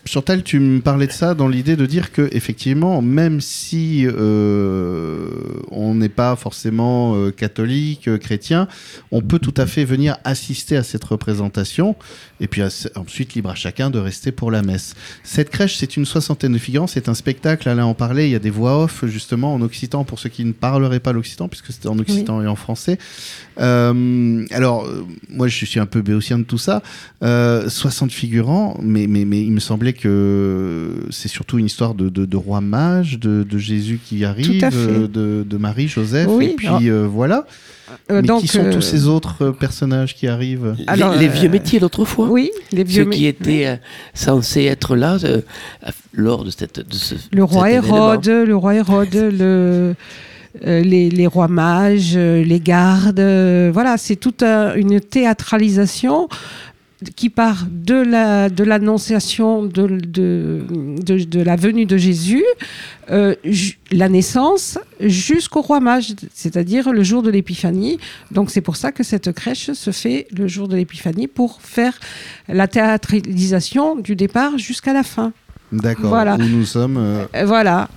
Chantal, 0.07 0.43
tu 0.43 0.59
me 0.59 0.81
parlais 0.81 1.07
de 1.07 1.11
ça 1.11 1.33
dans 1.33 1.47
l'idée 1.47 1.75
de 1.75 1.87
dire 1.87 2.11
que 2.11 2.29
effectivement, 2.31 3.01
même 3.01 3.41
si 3.41 4.05
euh, 4.05 5.29
on 5.71 5.95
n'est 5.95 6.09
pas 6.09 6.35
forcément 6.35 7.15
euh, 7.15 7.31
catholique, 7.31 8.07
euh, 8.07 8.19
chrétien, 8.19 8.67
on 9.11 9.21
peut 9.21 9.39
tout 9.39 9.53
à 9.57 9.65
fait 9.65 9.83
venir 9.83 10.17
assister 10.23 10.77
à 10.77 10.83
cette 10.83 11.03
représentation, 11.03 11.95
et 12.39 12.47
puis 12.47 12.61
ensuite 12.95 13.33
libre 13.33 13.49
à 13.49 13.55
chacun 13.55 13.89
de 13.89 13.97
rester 13.97 14.31
pour 14.31 14.51
la 14.51 14.61
messe. 14.61 14.93
Cette 15.23 15.49
crèche, 15.49 15.75
c'est 15.77 15.97
une 15.97 16.05
soixantaine 16.05 16.53
de 16.53 16.59
figurants, 16.59 16.85
c'est 16.85 17.09
un 17.09 17.15
spectacle. 17.15 17.67
Alain 17.67 17.85
en 17.85 17.95
parlait, 17.95 18.27
il 18.29 18.31
y 18.31 18.35
a 18.35 18.39
des 18.39 18.51
voix 18.51 18.83
off 18.83 19.05
justement 19.07 19.55
en 19.55 19.61
occitan 19.63 20.03
pour 20.03 20.19
ceux 20.19 20.29
qui 20.29 20.45
ne 20.45 20.53
parleraient 20.53 20.99
pas 20.99 21.13
l'occitan, 21.13 21.47
puisque 21.47 21.71
c'était 21.71 21.87
en 21.87 21.97
occitan 21.97 22.43
et 22.43 22.47
en 22.47 22.55
français. 22.55 22.99
alors, 23.57 24.87
moi, 25.29 25.47
je 25.47 25.65
suis 25.65 25.79
un 25.79 25.87
peu 25.87 26.03
béotien 26.03 26.37
de 26.37 26.43
tout 26.43 26.59
ça. 26.59 26.83
60 27.21 28.11
figurants, 28.11 28.77
mais, 28.83 29.07
mais, 29.07 29.25
mais 29.25 29.41
il 29.41 29.51
me 29.51 29.59
semblait 29.59 29.94
que 29.95 30.91
c'est 31.09 31.27
surtout 31.27 31.57
une 31.57 31.65
histoire 31.65 31.95
de, 31.95 32.09
de, 32.09 32.25
de 32.25 32.37
roi 32.37 32.61
mage, 32.61 33.19
de, 33.19 33.43
de, 33.43 33.57
Jésus 33.57 33.99
qui 34.03 34.23
arrive, 34.23 34.61
de, 34.61 35.43
de, 35.43 35.57
Marie, 35.57 35.87
Joseph, 35.87 36.29
et 36.41 36.55
puis 36.55 36.67
euh, 36.89 37.07
voilà. 37.09 37.45
Euh, 38.11 38.21
Mais 38.21 38.27
donc, 38.27 38.41
qui 38.41 38.47
sont 38.47 38.69
tous 38.69 38.77
euh, 38.77 38.81
ces 38.81 39.07
autres 39.07 39.51
personnages 39.51 40.15
qui 40.15 40.27
arrivent? 40.27 40.75
Alors, 40.87 41.15
les, 41.15 41.27
vieux 41.27 41.49
métiers 41.49 41.79
d'autrefois 41.79 42.27
Oui, 42.27 42.51
les 42.71 42.83
vieux 42.83 43.05
Ceux 43.05 43.09
qui 43.09 43.25
étaient 43.25 43.79
censés 44.13 44.65
être 44.65 44.95
là 44.95 45.17
lors 46.13 46.43
de, 46.43 46.51
cette, 46.51 46.79
de 46.79 46.93
ce. 46.93 47.15
Le 47.31 47.43
roi 47.43 47.71
Hérode, 47.71 48.27
le 48.27 48.55
roi 48.55 48.75
Hérode, 48.75 49.13
le. 49.13 49.95
les, 50.61 51.09
les, 51.09 51.27
rois 51.27 51.47
mages, 51.47 52.15
les 52.15 52.59
gardes, 52.59 53.21
voilà, 53.73 53.97
c'est 53.97 54.15
toute 54.15 54.43
une 54.43 54.99
théâtralisation 54.99 56.27
qui 57.15 57.29
part 57.29 57.65
de 57.69 57.95
la 57.95 58.49
de 58.49 58.63
l'annonciation 58.63 59.63
de, 59.63 59.87
de, 59.87 60.63
de, 61.03 61.41
la 61.41 61.55
venue 61.55 61.85
de 61.85 61.97
Jésus, 61.97 62.43
euh, 63.11 63.35
la 63.91 64.09
naissance, 64.09 64.79
jusqu'au 65.01 65.61
roi 65.61 65.79
mage, 65.79 66.13
c'est-à-dire 66.33 66.91
le 66.91 67.03
jour 67.03 67.21
de 67.21 67.29
l'épiphanie. 67.29 67.99
Donc 68.31 68.49
c'est 68.49 68.61
pour 68.61 68.77
ça 68.77 68.91
que 68.91 69.03
cette 69.03 69.31
crèche 69.33 69.71
se 69.73 69.91
fait 69.91 70.27
le 70.31 70.47
jour 70.47 70.67
de 70.67 70.75
l'épiphanie 70.75 71.27
pour 71.27 71.61
faire 71.61 71.99
la 72.47 72.67
théâtralisation 72.67 73.95
du 73.95 74.15
départ 74.15 74.57
jusqu'à 74.57 74.93
la 74.93 75.03
fin. 75.03 75.33
D'accord. 75.71 76.09
Voilà. 76.09 76.35
Où 76.35 76.43
nous 76.43 76.65
sommes. 76.65 76.97
Euh, 76.97 77.25
euh, 77.35 77.45
voilà. 77.45 77.89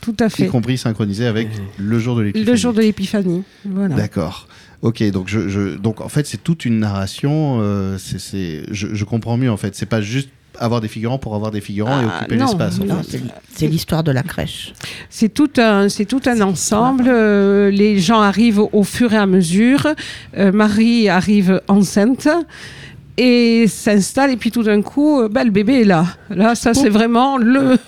Tout 0.00 0.16
à 0.18 0.28
fait. 0.28 0.46
Y 0.46 0.48
compris 0.48 0.78
synchronisé 0.78 1.26
avec 1.26 1.48
le 1.78 1.98
jour 1.98 2.16
de 2.16 2.22
l'épiphanie. 2.22 2.50
Le 2.50 2.56
jour 2.56 2.72
de 2.72 2.80
l'épiphanie. 2.80 3.44
Voilà. 3.64 3.94
D'accord. 3.94 4.48
Ok, 4.82 5.02
donc 5.12 5.28
je, 5.28 5.48
je, 5.48 5.76
donc 5.76 6.00
en 6.00 6.08
fait 6.08 6.26
c'est 6.26 6.42
toute 6.42 6.64
une 6.64 6.80
narration. 6.80 7.58
Euh, 7.60 7.98
c'est, 7.98 8.64
je, 8.70 8.88
je, 8.92 9.04
comprends 9.04 9.36
mieux 9.36 9.50
en 9.50 9.56
fait. 9.56 9.76
C'est 9.76 9.86
pas 9.86 10.00
juste 10.00 10.28
avoir 10.58 10.80
des 10.80 10.88
figurants 10.88 11.18
pour 11.18 11.34
avoir 11.34 11.52
des 11.52 11.60
figurants 11.60 12.00
et 12.00 12.04
ah, 12.08 12.18
occuper 12.18 12.36
l'espace. 12.36 12.80
C'est 13.54 13.68
l'histoire 13.68 14.02
de 14.02 14.10
la 14.10 14.22
crèche. 14.24 14.74
C'est 15.08 15.32
tout 15.32 15.50
un, 15.56 15.88
c'est 15.88 16.04
tout 16.04 16.20
un 16.26 16.40
ensemble. 16.40 17.04
Euh, 17.06 17.70
les 17.70 18.00
gens 18.00 18.20
arrivent 18.20 18.62
au 18.72 18.82
fur 18.82 19.12
et 19.12 19.18
à 19.18 19.26
mesure. 19.26 19.86
Euh, 20.36 20.50
Marie 20.52 21.08
arrive 21.08 21.62
enceinte 21.68 22.28
et 23.16 23.66
s'installe 23.68 24.30
et 24.30 24.36
puis 24.36 24.50
tout 24.50 24.62
d'un 24.62 24.80
coup 24.80 25.20
euh, 25.20 25.28
bah, 25.28 25.44
le 25.44 25.50
bébé 25.50 25.82
est 25.82 25.84
là. 25.84 26.06
Là 26.30 26.54
ça 26.54 26.74
c'est 26.74 26.88
vraiment 26.88 27.36
le 27.36 27.78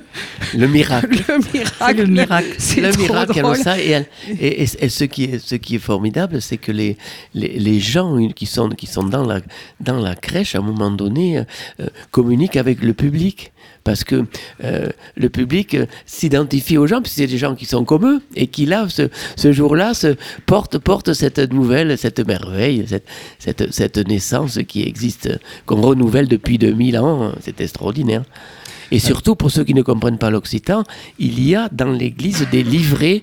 le 0.56 0.66
miracle. 0.66 1.22
Le 1.28 1.38
miracle. 1.52 1.96
Le 1.98 2.06
miracle. 2.06 2.54
C'est 2.58 2.80
le 2.80 2.96
miracle 2.96 3.40
drôle. 3.40 3.56
ça 3.56 3.78
et, 3.78 4.06
et, 4.40 4.62
et, 4.62 4.88
ce 4.88 5.04
qui 5.04 5.24
est 5.24 5.38
ce 5.38 5.54
qui 5.56 5.76
est 5.76 5.80
formidable 5.80 6.40
c'est 6.40 6.56
que 6.56 6.72
les, 6.72 6.96
les, 7.34 7.58
les 7.58 7.80
gens 7.80 8.16
qui 8.28 8.46
sont 8.46 8.68
qui 8.70 8.86
sont 8.86 9.04
dans 9.04 9.24
la 9.24 9.40
dans 9.80 9.98
la 9.98 10.14
crèche 10.14 10.54
à 10.54 10.58
un 10.58 10.62
moment 10.62 10.90
donné 10.90 11.38
euh, 11.38 11.86
communiquent 12.10 12.56
avec 12.56 12.82
le 12.82 12.94
public 12.94 13.52
parce 13.84 14.04
que 14.04 14.24
euh, 14.64 14.88
le 15.16 15.28
public 15.28 15.74
euh, 15.74 15.86
s'identifie 16.06 16.78
aux 16.78 16.86
gens, 16.86 17.00
puisque 17.00 17.16
c'est 17.16 17.26
des 17.26 17.38
gens 17.38 17.54
qui 17.54 17.66
sont 17.66 17.84
comme 17.84 18.06
eux, 18.06 18.22
et 18.36 18.46
qui 18.46 18.66
là, 18.66 18.86
ce, 18.88 19.52
jour-là, 19.52 19.92
portent 20.46 20.78
porte 20.78 21.12
cette 21.12 21.52
nouvelle, 21.52 21.96
cette 21.98 22.20
merveille, 22.26 22.84
cette, 22.86 23.06
cette, 23.38 23.72
cette 23.72 23.98
naissance 23.98 24.58
qui 24.66 24.82
existe, 24.82 25.30
qu'on 25.66 25.80
renouvelle 25.80 26.28
depuis 26.28 26.58
2000 26.58 26.98
ans, 26.98 27.32
c'est 27.40 27.60
extraordinaire. 27.60 28.22
Et 28.90 28.98
surtout, 28.98 29.36
pour 29.36 29.50
ceux 29.50 29.64
qui 29.64 29.74
ne 29.74 29.82
comprennent 29.82 30.18
pas 30.18 30.30
l'occitan, 30.30 30.82
il 31.18 31.42
y 31.46 31.54
a 31.54 31.68
dans 31.70 31.92
l'Église 31.92 32.46
des 32.50 32.62
livrets 32.62 33.22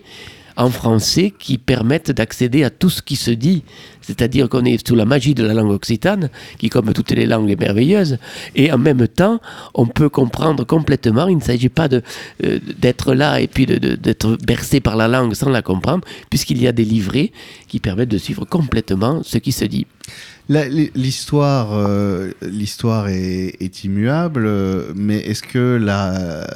en 0.57 0.69
français 0.69 1.33
qui 1.37 1.57
permettent 1.57 2.11
d'accéder 2.11 2.63
à 2.63 2.69
tout 2.69 2.89
ce 2.89 3.01
qui 3.01 3.15
se 3.15 3.31
dit. 3.31 3.63
C'est-à-dire 4.01 4.49
qu'on 4.49 4.65
est 4.65 4.85
sous 4.85 4.95
la 4.95 5.05
magie 5.05 5.35
de 5.35 5.43
la 5.43 5.53
langue 5.53 5.71
occitane, 5.71 6.29
qui 6.57 6.69
comme 6.69 6.91
toutes 6.93 7.11
les 7.11 7.25
langues 7.25 7.49
est 7.51 7.59
merveilleuse, 7.59 8.17
et 8.55 8.71
en 8.71 8.77
même 8.77 9.07
temps, 9.07 9.39
on 9.73 9.85
peut 9.85 10.09
comprendre 10.09 10.63
complètement, 10.65 11.27
il 11.27 11.37
ne 11.37 11.41
s'agit 11.41 11.69
pas 11.69 11.87
euh, 11.91 12.59
d'être 12.77 13.13
là 13.13 13.39
et 13.39 13.47
puis 13.47 13.65
d'être 13.65 14.37
bercé 14.45 14.79
par 14.79 14.95
la 14.95 15.07
langue 15.07 15.33
sans 15.33 15.49
la 15.49 15.61
comprendre, 15.61 16.05
puisqu'il 16.29 16.61
y 16.61 16.67
a 16.67 16.71
des 16.71 16.85
livrets 16.85 17.31
qui 17.67 17.79
permettent 17.79 18.09
de 18.09 18.17
suivre 18.17 18.45
complètement 18.45 19.21
ce 19.23 19.37
qui 19.37 19.51
se 19.51 19.65
dit. 19.65 19.85
L'histoire, 20.50 21.74
euh, 21.74 22.32
l'histoire 22.42 23.10
est, 23.10 23.58
est, 23.60 23.84
immuable, 23.84 24.50
mais 24.96 25.18
est-ce 25.18 25.44
que 25.44 25.75
la, 25.75 26.48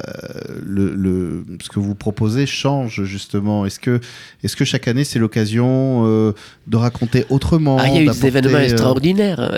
le, 0.64 0.94
le, 0.94 1.44
ce 1.62 1.68
que 1.68 1.78
vous 1.78 1.94
proposez 1.94 2.46
change 2.46 3.04
justement? 3.04 3.66
Est-ce 3.66 3.78
que, 3.78 4.00
est-ce 4.42 4.56
que 4.56 4.64
chaque 4.64 4.88
année 4.88 5.04
c'est 5.04 5.18
l'occasion 5.18 6.04
euh, 6.06 6.32
de 6.68 6.76
raconter 6.78 7.26
autrement 7.28 7.76
ah, 7.78 7.88
Il 7.88 7.94
y 7.94 7.98
a 7.98 8.02
eu 8.02 8.06
des 8.06 8.26
événements 8.26 8.56
euh, 8.56 8.62
extraordinaires. 8.62 9.52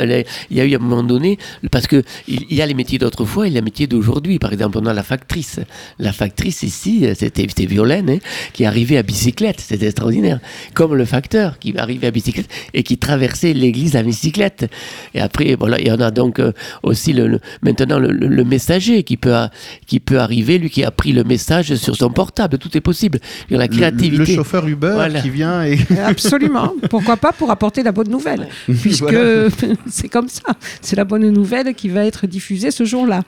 Il 0.50 0.56
y 0.56 0.60
a 0.60 0.64
eu 0.64 0.72
à 0.74 0.78
un 0.78 0.80
moment 0.80 1.04
donné, 1.04 1.38
parce 1.70 1.86
que 1.86 2.02
il 2.26 2.52
y 2.52 2.60
a 2.60 2.66
les 2.66 2.74
métiers 2.74 2.98
d'autrefois 2.98 3.46
et 3.46 3.50
les 3.50 3.62
métiers 3.62 3.86
d'aujourd'hui. 3.86 4.40
Par 4.40 4.52
exemple, 4.52 4.78
on 4.78 4.86
a 4.86 4.94
la 4.94 5.04
factrice. 5.04 5.60
La 6.00 6.12
factrice 6.12 6.64
ici, 6.64 7.06
c'était 7.14 7.66
Violaine, 7.66 8.10
hein, 8.10 8.18
qui 8.52 8.64
arrivait 8.64 8.96
à 8.96 9.04
bicyclette. 9.04 9.60
C'était 9.60 9.86
extraordinaire. 9.86 10.40
Comme 10.74 10.94
le 10.96 11.04
facteur 11.04 11.60
qui 11.60 11.76
arrivait 11.78 12.08
à 12.08 12.10
bicyclette 12.10 12.48
et 12.72 12.82
qui 12.82 12.98
traversait 12.98 13.52
l'église 13.52 13.94
à 13.94 14.02
bicyclette 14.24 14.70
et 15.14 15.20
après, 15.20 15.56
voilà, 15.58 15.80
il 15.80 15.86
y 15.86 15.92
en 15.92 16.00
a 16.00 16.10
donc 16.10 16.38
euh, 16.38 16.52
aussi 16.82 17.12
le, 17.12 17.40
maintenant 17.62 17.98
le, 17.98 18.44
messager 18.44 19.02
qui 19.02 19.16
peut, 19.16 19.34
qui 19.86 20.00
peut 20.00 20.18
arriver, 20.18 20.58
lui 20.58 20.70
qui 20.70 20.84
a 20.84 20.90
pris 20.90 21.12
le 21.12 21.24
message 21.24 21.74
sur 21.76 21.96
son 21.96 22.10
portable. 22.10 22.58
Tout 22.58 22.76
est 22.76 22.80
possible. 22.80 23.18
Il 23.48 23.54
y 23.54 23.56
a 23.56 23.58
la 23.58 23.68
créativité. 23.68 24.32
Le, 24.32 24.36
chauffeur 24.36 24.66
Uber 24.66 25.08
qui 25.22 25.30
vient 25.30 25.64
et. 25.64 25.78
Absolument. 26.04 26.72
Pourquoi 26.90 27.16
pas 27.16 27.32
pour 27.32 27.50
apporter 27.50 27.82
la 27.82 27.92
bonne 27.92 28.10
nouvelle 28.10 28.48
Puisque 28.80 29.04
c'est 29.88 30.08
comme 30.08 30.28
ça. 30.28 30.54
C'est 30.80 30.96
la 30.96 31.04
bonne 31.04 31.28
nouvelle 31.30 31.74
qui 31.74 31.88
va 31.88 32.04
être 32.04 32.26
diffusée 32.26 32.70
ce 32.70 32.84
jour-là 32.84 33.22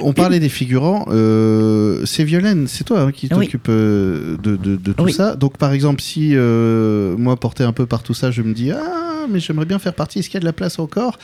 on 0.00 0.12
parlait 0.12 0.40
des 0.40 0.48
figurants. 0.48 1.06
Euh, 1.08 2.04
c'est 2.06 2.24
Violaine, 2.24 2.66
c'est 2.68 2.84
toi 2.84 3.02
hein, 3.02 3.12
qui 3.12 3.28
t'occupe 3.28 3.68
euh, 3.68 4.36
de, 4.38 4.92
tout 4.92 5.08
ça. 5.08 5.36
Donc, 5.36 5.58
par 5.58 5.72
exemple, 5.72 6.00
si 6.00 6.30
euh, 6.34 7.16
moi, 7.16 7.36
porté 7.36 7.64
un 7.64 7.72
peu 7.72 7.86
par 7.86 8.02
tout 8.02 8.14
ça, 8.14 8.30
je 8.30 8.42
me 8.42 8.52
dis 8.54 8.70
Ah, 8.70 9.26
mais 9.30 9.40
j'aimerais 9.40 9.66
bien 9.66 9.78
faire 9.78 9.94
partie, 9.94 10.18
est-ce 10.18 10.28
qu'il 10.28 10.34
y 10.34 10.38
a 10.38 10.40
de 10.40 10.44
la 10.44 10.52
place 10.52 10.78
encore? 10.78 11.18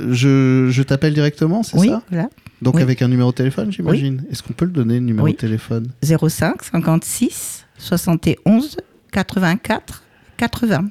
Je, 0.00 0.82
t'appelle 0.82 1.14
directement, 1.14 1.62
c'est 1.62 1.78
ça? 1.78 2.02
voilà. 2.10 2.28
Donc, 2.62 2.80
avec 2.80 3.02
un 3.02 3.08
numéro 3.08 3.30
de 3.30 3.36
téléphone, 3.36 3.72
j'imagine. 3.72 4.24
Est-ce 4.30 4.42
qu'on 4.42 4.52
peut 4.52 4.64
le 4.64 4.72
donner, 4.72 4.94
le 4.94 5.06
numéro 5.06 5.28
de 5.28 5.32
téléphone? 5.32 5.88
05 6.02 6.62
56 6.62 7.66
71 7.78 8.76
84 9.10 10.02
80. 10.36 10.84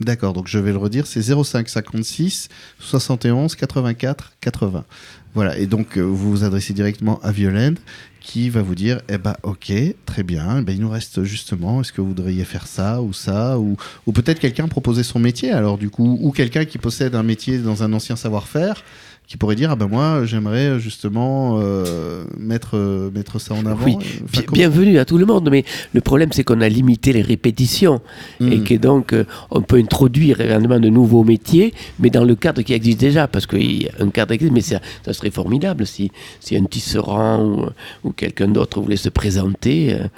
D'accord, 0.00 0.32
donc 0.32 0.48
je 0.48 0.58
vais 0.58 0.72
le 0.72 0.78
redire, 0.78 1.06
c'est 1.06 1.20
05 1.20 1.68
56 1.68 2.48
71 2.78 3.54
84 3.54 4.32
80. 4.40 4.84
Voilà, 5.34 5.56
et 5.56 5.66
donc 5.66 5.96
euh, 5.96 6.02
vous 6.02 6.30
vous 6.30 6.44
adressez 6.44 6.72
directement 6.72 7.20
à 7.22 7.30
Violaine 7.30 7.76
qui 8.20 8.50
va 8.50 8.62
vous 8.62 8.74
dire 8.74 9.00
eh 9.08 9.16
ben 9.16 9.34
ok 9.42 9.72
très 10.04 10.22
bien 10.22 10.58
eh 10.58 10.62
ben, 10.62 10.72
il 10.74 10.80
nous 10.80 10.90
reste 10.90 11.22
justement 11.22 11.80
est-ce 11.80 11.92
que 11.92 12.00
vous 12.00 12.08
voudriez 12.08 12.44
faire 12.44 12.66
ça 12.66 13.00
ou 13.00 13.12
ça 13.12 13.58
ou, 13.58 13.76
ou 14.06 14.12
peut-être 14.12 14.38
quelqu'un 14.38 14.68
proposer 14.68 15.02
son 15.02 15.18
métier 15.18 15.52
alors 15.52 15.78
du 15.78 15.88
coup 15.88 16.18
ou 16.20 16.30
quelqu'un 16.30 16.66
qui 16.66 16.78
possède 16.78 17.14
un 17.14 17.22
métier 17.22 17.58
dans 17.58 17.82
un 17.82 17.92
ancien 17.92 18.16
savoir-faire 18.16 18.84
qui 19.30 19.36
pourrait 19.36 19.54
dire 19.54 19.70
ah 19.70 19.76
ben 19.76 19.86
moi 19.86 20.26
j'aimerais 20.26 20.80
justement 20.80 21.60
euh, 21.60 22.24
mettre 22.36 22.70
euh, 22.76 23.12
mettre 23.12 23.38
ça 23.38 23.54
en 23.54 23.64
avant. 23.64 23.84
Oui, 23.84 23.96
Enfin, 24.24 24.42
bienvenue 24.52 24.98
à 24.98 25.04
tout 25.04 25.18
le 25.18 25.24
monde, 25.24 25.48
mais 25.52 25.64
le 25.94 26.00
problème 26.00 26.30
c'est 26.32 26.42
qu'on 26.42 26.60
a 26.60 26.68
limité 26.68 27.12
les 27.12 27.22
répétitions 27.22 28.00
et 28.40 28.56
Mm. 28.58 28.64
que 28.64 28.74
donc 28.74 29.12
euh, 29.12 29.24
on 29.52 29.62
peut 29.62 29.76
introduire 29.78 30.40
évidemment 30.40 30.80
de 30.80 30.88
nouveaux 30.88 31.22
métiers, 31.22 31.72
mais 32.00 32.10
dans 32.10 32.24
le 32.24 32.34
cadre 32.34 32.62
qui 32.62 32.72
existe 32.72 32.98
déjà, 32.98 33.28
parce 33.28 33.46
qu'il 33.46 33.84
y 33.84 33.88
a 33.88 33.92
un 34.00 34.10
cadre 34.10 34.32
existe, 34.32 34.52
mais 34.52 34.62
ça, 34.62 34.80
ça 35.04 35.12
serait 35.12 35.30
formidable 35.30 35.86
si, 35.86 36.10
si 36.40 36.56
un 36.56 36.64
tisserand 36.64 37.40
ou, 37.40 38.08
ou 38.08 38.10
quelqu'un 38.12 38.48
d'autre 38.48 38.80
voulait 38.80 38.96
se 38.96 39.10
présenter. 39.10 39.94
euh, 39.94 40.08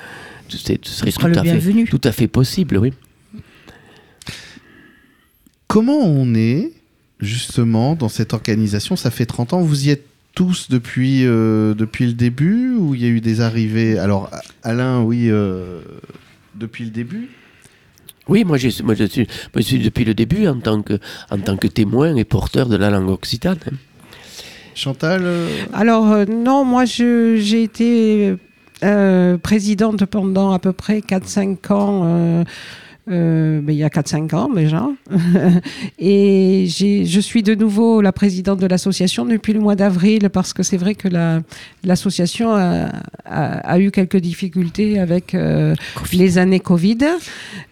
ce 0.48 0.56
serait 0.56 0.78
sera 1.10 1.30
tout 1.30 1.38
à, 1.38 1.44
fait, 1.44 1.84
tout 1.84 2.00
à 2.02 2.12
fait 2.12 2.28
possible, 2.28 2.78
oui. 2.78 2.94
Comment 5.68 5.98
on 5.98 6.34
est 6.34 6.72
justement 7.22 7.94
dans 7.94 8.08
cette 8.10 8.34
organisation 8.34 8.96
Ça 8.96 9.10
fait 9.10 9.24
30 9.26 9.54
ans, 9.54 9.60
vous 9.62 9.86
y 9.86 9.90
êtes 9.90 10.04
tous 10.34 10.68
depuis, 10.70 11.24
euh, 11.24 11.72
depuis 11.74 12.06
le 12.06 12.12
début 12.14 12.74
ou 12.74 12.94
il 12.94 13.02
y 13.02 13.04
a 13.06 13.08
eu 13.08 13.20
des 13.20 13.40
arrivées? 13.40 13.98
Alors 13.98 14.30
Alain, 14.62 15.02
oui, 15.02 15.28
euh, 15.30 15.80
depuis 16.54 16.84
le 16.84 16.90
début? 16.90 17.30
Oui, 18.28 18.44
moi, 18.44 18.56
je, 18.56 18.68
suis, 18.68 18.84
moi, 18.84 18.94
je 18.94 19.04
suis 19.62 19.78
depuis 19.80 20.04
le 20.04 20.14
début 20.14 20.46
en 20.46 20.58
tant 20.60 20.80
que, 20.82 20.94
en 21.30 21.38
tant 21.38 21.56
que 21.56 21.66
témoin 21.66 22.14
et 22.14 22.24
porteur 22.24 22.68
de 22.68 22.76
la 22.76 22.88
langue 22.88 23.08
occitane. 23.08 23.58
Chantal 24.74 25.20
euh, 25.24 25.48
Alors 25.74 26.10
euh, 26.12 26.24
non, 26.24 26.64
moi 26.64 26.84
je- 26.86 27.36
j'ai 27.38 27.62
été 27.64 28.34
euh, 28.84 29.36
présidente 29.38 30.06
pendant 30.06 30.52
à 30.52 30.58
peu 30.58 30.72
près 30.72 31.00
4-5 31.00 31.72
ans. 31.72 32.44
Euh, 33.10 33.60
ben, 33.60 33.72
il 33.72 33.78
y 33.78 33.84
a 33.84 33.88
4-5 33.88 34.32
ans 34.34 34.48
déjà. 34.54 34.86
et 35.98 36.66
j'ai- 36.68 37.04
je 37.04 37.20
suis 37.20 37.42
de 37.42 37.54
nouveau 37.54 38.00
la 38.00 38.12
présidente 38.12 38.60
de 38.60 38.66
l'association 38.66 39.24
depuis 39.24 39.52
le 39.52 39.60
mois 39.60 39.74
d'avril 39.74 40.30
parce 40.30 40.52
que 40.52 40.62
c'est 40.62 40.76
vrai 40.76 40.94
que 40.94 41.08
la- 41.08 41.40
l'association 41.84 42.52
a, 42.52 42.88
a- 43.24 43.58
a 43.72 43.78
eu 43.80 43.90
quelques 43.90 44.18
difficultés 44.18 44.98
avec 44.98 45.34
euh, 45.34 45.74
les 46.12 46.38
années 46.38 46.60
Covid. 46.60 46.98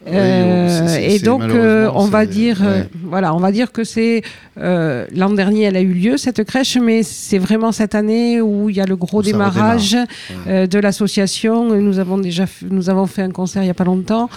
Euh, 0.08 0.96
et 0.98 1.18
donc, 1.18 1.42
euh, 1.42 1.90
on 1.94 2.06
va 2.06 2.26
dire, 2.26 2.60
ouais. 2.62 2.88
voilà, 3.04 3.34
on 3.34 3.38
va 3.38 3.52
dire 3.52 3.70
que 3.72 3.84
c'est 3.84 4.22
euh, 4.58 5.06
l'an 5.14 5.30
dernier, 5.30 5.62
elle 5.64 5.76
a 5.76 5.80
eu 5.80 5.92
lieu 5.92 6.16
cette 6.16 6.42
crèche, 6.44 6.76
mais 6.82 7.02
c'est 7.02 7.38
vraiment 7.38 7.70
cette 7.72 7.94
année 7.94 8.40
où 8.40 8.70
il 8.70 8.76
y 8.76 8.80
a 8.80 8.86
le 8.86 8.96
gros 8.96 9.18
Où 9.20 9.22
démarrage 9.22 9.96
euh, 10.46 10.66
de 10.66 10.78
l'association. 10.78 11.76
Nous 11.80 11.98
avons 11.98 12.18
déjà, 12.18 12.46
nous 12.70 12.88
avons 12.90 13.06
fait 13.06 13.22
un 13.22 13.30
concert 13.30 13.62
il 13.62 13.66
y 13.66 13.70
a 13.70 13.74
pas 13.74 13.84
longtemps. 13.84 14.28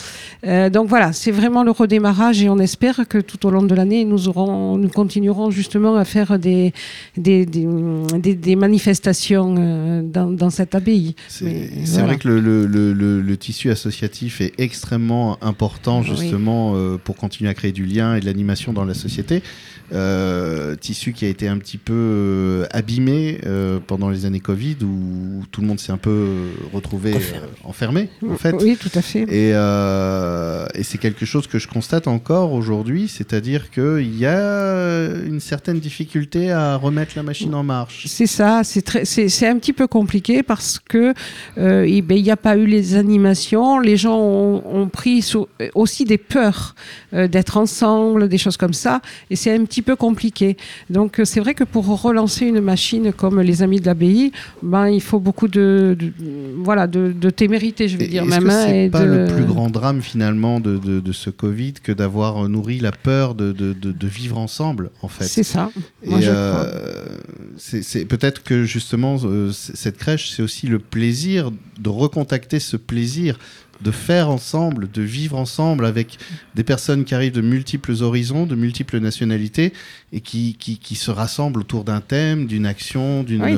Euh, 0.45 0.69
donc 0.83 0.89
voilà, 0.89 1.13
c'est 1.13 1.31
vraiment 1.31 1.63
le 1.63 1.71
redémarrage 1.71 2.43
et 2.43 2.49
on 2.49 2.59
espère 2.59 3.07
que 3.07 3.17
tout 3.17 3.45
au 3.45 3.51
long 3.51 3.61
de 3.63 3.73
l'année, 3.73 4.03
nous 4.03 4.27
aurons, 4.27 4.77
nous 4.77 4.89
continuerons 4.89 5.49
justement 5.49 5.95
à 5.95 6.03
faire 6.03 6.37
des 6.37 6.73
des, 7.15 7.45
des, 7.45 7.65
des- 8.19 8.35
des 8.35 8.55
manifestations 8.57 9.55
euh, 9.57 10.01
dans, 10.03 10.29
dans 10.29 10.49
cette 10.49 10.75
abbaye. 10.75 11.15
C'est 11.29 11.69
voilà. 11.85 12.07
vrai 12.07 12.17
que 12.17 12.27
le, 12.27 12.41
le- 12.41 12.65
le- 12.65 12.91
le- 12.91 13.21
le 13.21 13.37
tissu 13.37 13.71
associatif 13.71 14.41
est 14.41 14.51
extrêmement 14.57 15.37
important 15.41 16.01
Oui. 16.01 16.07
justement 16.17 16.73
euh, 16.75 16.97
pour 17.01 17.15
continuer 17.15 17.49
à 17.49 17.53
créer 17.53 17.71
du 17.71 17.85
lien 17.85 18.15
et 18.15 18.19
de 18.19 18.25
l'animation 18.25 18.73
dans 18.73 18.83
la 18.83 18.93
société. 18.93 19.41
Euh, 19.91 20.75
tissu 20.75 21.13
qui 21.13 21.25
a 21.25 21.27
été 21.27 21.47
un 21.47 21.57
petit 21.59 21.77
peu 21.77 22.65
abîmé 22.71 23.39
euh, 23.45 23.79
pendant 23.85 24.09
les 24.09 24.25
années 24.25 24.39
Covid 24.39 24.77
où 24.81 25.43
tout 25.51 25.61
le 25.61 25.67
monde 25.67 25.79
s'est 25.79 25.91
un 25.91 25.97
peu 25.97 26.29
retrouvé 26.73 27.13
euh, 27.13 27.19
enfermé 27.63 28.09
en 28.27 28.35
fait. 28.35 28.55
Oui, 28.59 28.75
tout 28.79 28.89
à 28.95 29.01
fait. 29.03 29.21
Et, 29.23 29.51
euh, 29.53 30.65
et 30.75 30.83
c'est 30.83 30.97
quelque 30.97 31.25
chose 31.25 31.47
que 31.47 31.59
je 31.59 31.67
constate 31.67 32.07
encore 32.07 32.53
aujourd'hui, 32.53 33.07
c'est-à-dire 33.07 33.69
qu'il 33.71 34.17
y 34.17 34.25
a 34.25 35.07
une 35.25 35.39
certaine 35.39 35.79
difficulté 35.79 36.51
à 36.51 36.75
remettre 36.77 37.13
la 37.15 37.23
machine 37.23 37.53
en 37.55 37.63
marche. 37.63 38.05
C'est 38.07 38.27
ça, 38.27 38.61
c'est 38.63 38.81
très, 38.81 39.05
c'est, 39.05 39.29
c'est 39.29 39.47
un 39.47 39.57
petit 39.57 39.73
peu 39.73 39.87
compliqué 39.87 40.43
parce 40.43 40.79
que 40.79 41.13
euh, 41.57 42.01
ben, 42.03 42.17
il 42.17 42.23
n'y 42.23 42.31
a 42.31 42.37
pas 42.37 42.57
eu 42.57 42.65
les 42.65 42.95
animations, 42.95 43.79
les 43.79 43.97
gens 43.97 44.17
ont, 44.19 44.63
ont 44.65 44.87
pris 44.89 45.21
sou- 45.21 45.47
aussi 45.75 46.05
des 46.05 46.17
peurs 46.17 46.75
euh, 47.13 47.27
d'être 47.27 47.57
ensemble, 47.57 48.27
des 48.29 48.37
choses 48.37 48.57
comme 48.57 48.73
ça, 48.73 49.01
et 49.29 49.35
c'est 49.35 49.53
un 49.55 49.63
petit 49.65 49.81
peu 49.81 49.95
compliqué. 49.95 50.57
Donc 50.89 51.19
euh, 51.19 51.25
c'est 51.25 51.39
vrai 51.39 51.53
que 51.53 51.63
pour 51.63 51.85
relancer 52.01 52.45
une 52.45 52.61
machine 52.61 53.13
comme 53.13 53.39
les 53.41 53.61
Amis 53.61 53.79
de 53.79 53.85
l'Abbaye, 53.85 54.31
ben 54.61 54.87
il 54.87 55.01
faut 55.01 55.19
beaucoup 55.19 55.47
de, 55.47 55.95
de- 55.99 56.11
voilà 56.57 56.87
de, 56.87 57.11
de 57.11 57.29
témérité, 57.29 57.87
je 57.87 57.97
vais 57.97 58.05
Et 58.05 58.07
dire 58.07 58.23
Est-ce 58.23 58.29
même. 58.31 58.43
que 58.43 58.49
c'est 58.51 58.89
pas 58.91 59.01
de- 59.05 59.05
le 59.05 59.25
plus 59.27 59.45
grand 59.45 59.69
drame 59.69 60.01
finalement 60.01 60.59
de, 60.63 60.77
de- 60.79 60.99
de 60.99 61.11
ce 61.11 61.29
Covid 61.29 61.73
que 61.73 61.91
d'avoir 61.91 62.49
nourri 62.49 62.79
la 62.79 62.91
peur 62.91 63.35
de, 63.35 63.51
de- 63.51 63.73
vivre 64.07 64.37
ensemble 64.39 64.89
en 65.03 65.07
fait 65.07 65.25
C'est 65.25 65.43
ça. 65.43 65.69
Moi, 66.05 66.19
euh, 66.21 67.17
c'est 67.57 68.05
peut-être 68.05 68.41
que 68.43 68.63
justement 68.63 69.17
euh, 69.23 69.51
cette 69.51 69.97
crèche, 69.97 70.31
c'est 70.31 70.41
aussi 70.41 70.67
le 70.67 70.79
plaisir 70.79 71.51
de 71.79 71.89
recontacter 71.89 72.59
ce 72.59 72.77
plaisir 72.77 73.37
de 73.83 73.91
faire 73.91 74.29
ensemble, 74.29 74.89
de 74.91 75.01
vivre 75.01 75.37
ensemble 75.37 75.85
avec 75.85 76.17
des 76.55 76.63
personnes 76.63 77.03
qui 77.03 77.13
arrivent 77.15 77.33
de 77.33 77.41
multiples 77.41 77.93
horizons, 78.01 78.45
de 78.45 78.55
multiples 78.55 78.99
nationalités 78.99 79.73
et 80.11 80.21
qui, 80.21 80.55
qui, 80.59 80.77
qui 80.77 80.95
se 80.95 81.11
rassemblent 81.11 81.59
autour 81.59 81.83
d'un 81.83 81.99
thème, 82.01 82.45
d'une 82.47 82.65
action, 82.65 83.23
d'une, 83.23 83.43
Oui. 83.43 83.53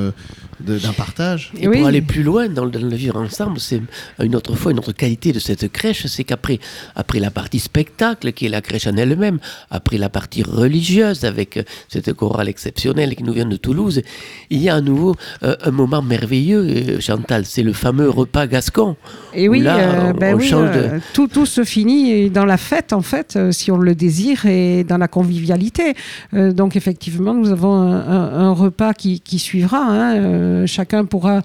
de- 0.61 0.77
d'un 0.79 0.93
partage. 0.93 1.51
Et 1.59 1.67
Oui. 1.67 1.77
pour 1.79 1.87
aller 1.87 2.01
plus 2.01 2.23
loin 2.23 2.47
dans 2.49 2.65
le, 2.65 2.71
dans 2.71 2.81
le 2.81 2.95
vivre 2.95 3.17
ensemble, 3.17 3.59
c'est 3.59 3.81
une 4.21 4.35
autre 4.35 4.55
fois, 4.55 4.71
une 4.71 4.79
autre 4.79 4.93
qualité 4.93 5.31
de 5.31 5.39
cette 5.39 5.71
crèche, 5.71 6.05
c'est 6.07 6.23
qu'après 6.23 6.59
après 6.95 7.19
la 7.19 7.29
partie 7.31 7.59
spectacle, 7.59 8.31
qui 8.33 8.45
est 8.47 8.49
la 8.49 8.61
crèche 8.61 8.87
en 8.87 8.95
elle-même, 8.97 9.39
après 9.69 9.97
la 9.97 10.09
partie 10.09 10.43
religieuse, 10.43 11.23
avec 11.25 11.59
cette 11.89 12.11
chorale 12.13 12.49
exceptionnelle 12.49 13.15
qui 13.15 13.23
nous 13.23 13.33
vient 13.33 13.45
de 13.45 13.57
Toulouse, 13.57 14.01
il 14.49 14.61
y 14.61 14.69
a 14.69 14.75
à 14.75 14.81
nouveau 14.81 15.15
euh, 15.43 15.55
un 15.63 15.71
moment 15.71 16.01
merveilleux, 16.01 16.61
euh, 16.65 16.99
Chantal, 16.99 17.45
c'est 17.45 17.63
le 17.63 17.73
fameux 17.73 18.09
repas 18.09 18.47
gascon. 18.47 18.95
Et 19.33 19.47
où 19.49 19.51
oui, 19.51 19.61
là, 19.61 19.77
euh, 19.77 20.13
ben 20.15 20.35
on 20.35 20.37
oui, 20.37 20.47
change 20.47 20.71
de- 20.71 20.77
euh, 20.79 20.99
tout, 21.13 21.27
tout 21.27 21.45
se 21.45 21.63
finit 21.63 22.29
dans 22.29 22.45
la 22.45 22.57
fête, 22.57 22.93
en 22.93 23.01
fait, 23.01 23.35
euh, 23.35 23.51
si 23.51 23.71
on 23.71 23.77
le 23.77 23.95
désire, 23.95 24.45
et 24.45 24.83
dans 24.83 24.97
la 24.97 25.07
convivialité. 25.07 25.93
Euh, 26.33 26.51
donc, 26.51 26.75
effectivement, 26.75 27.33
nous 27.33 27.49
avons 27.51 27.73
un, 27.75 27.95
un- 27.99 28.39
un 28.47 28.51
repas 28.51 28.93
qui, 28.93 29.19
qui 29.19 29.39
suivra. 29.39 29.79
hein. 29.79 30.15
Euh, 30.15 30.67
chacun 30.67 31.05
pourra 31.05 31.41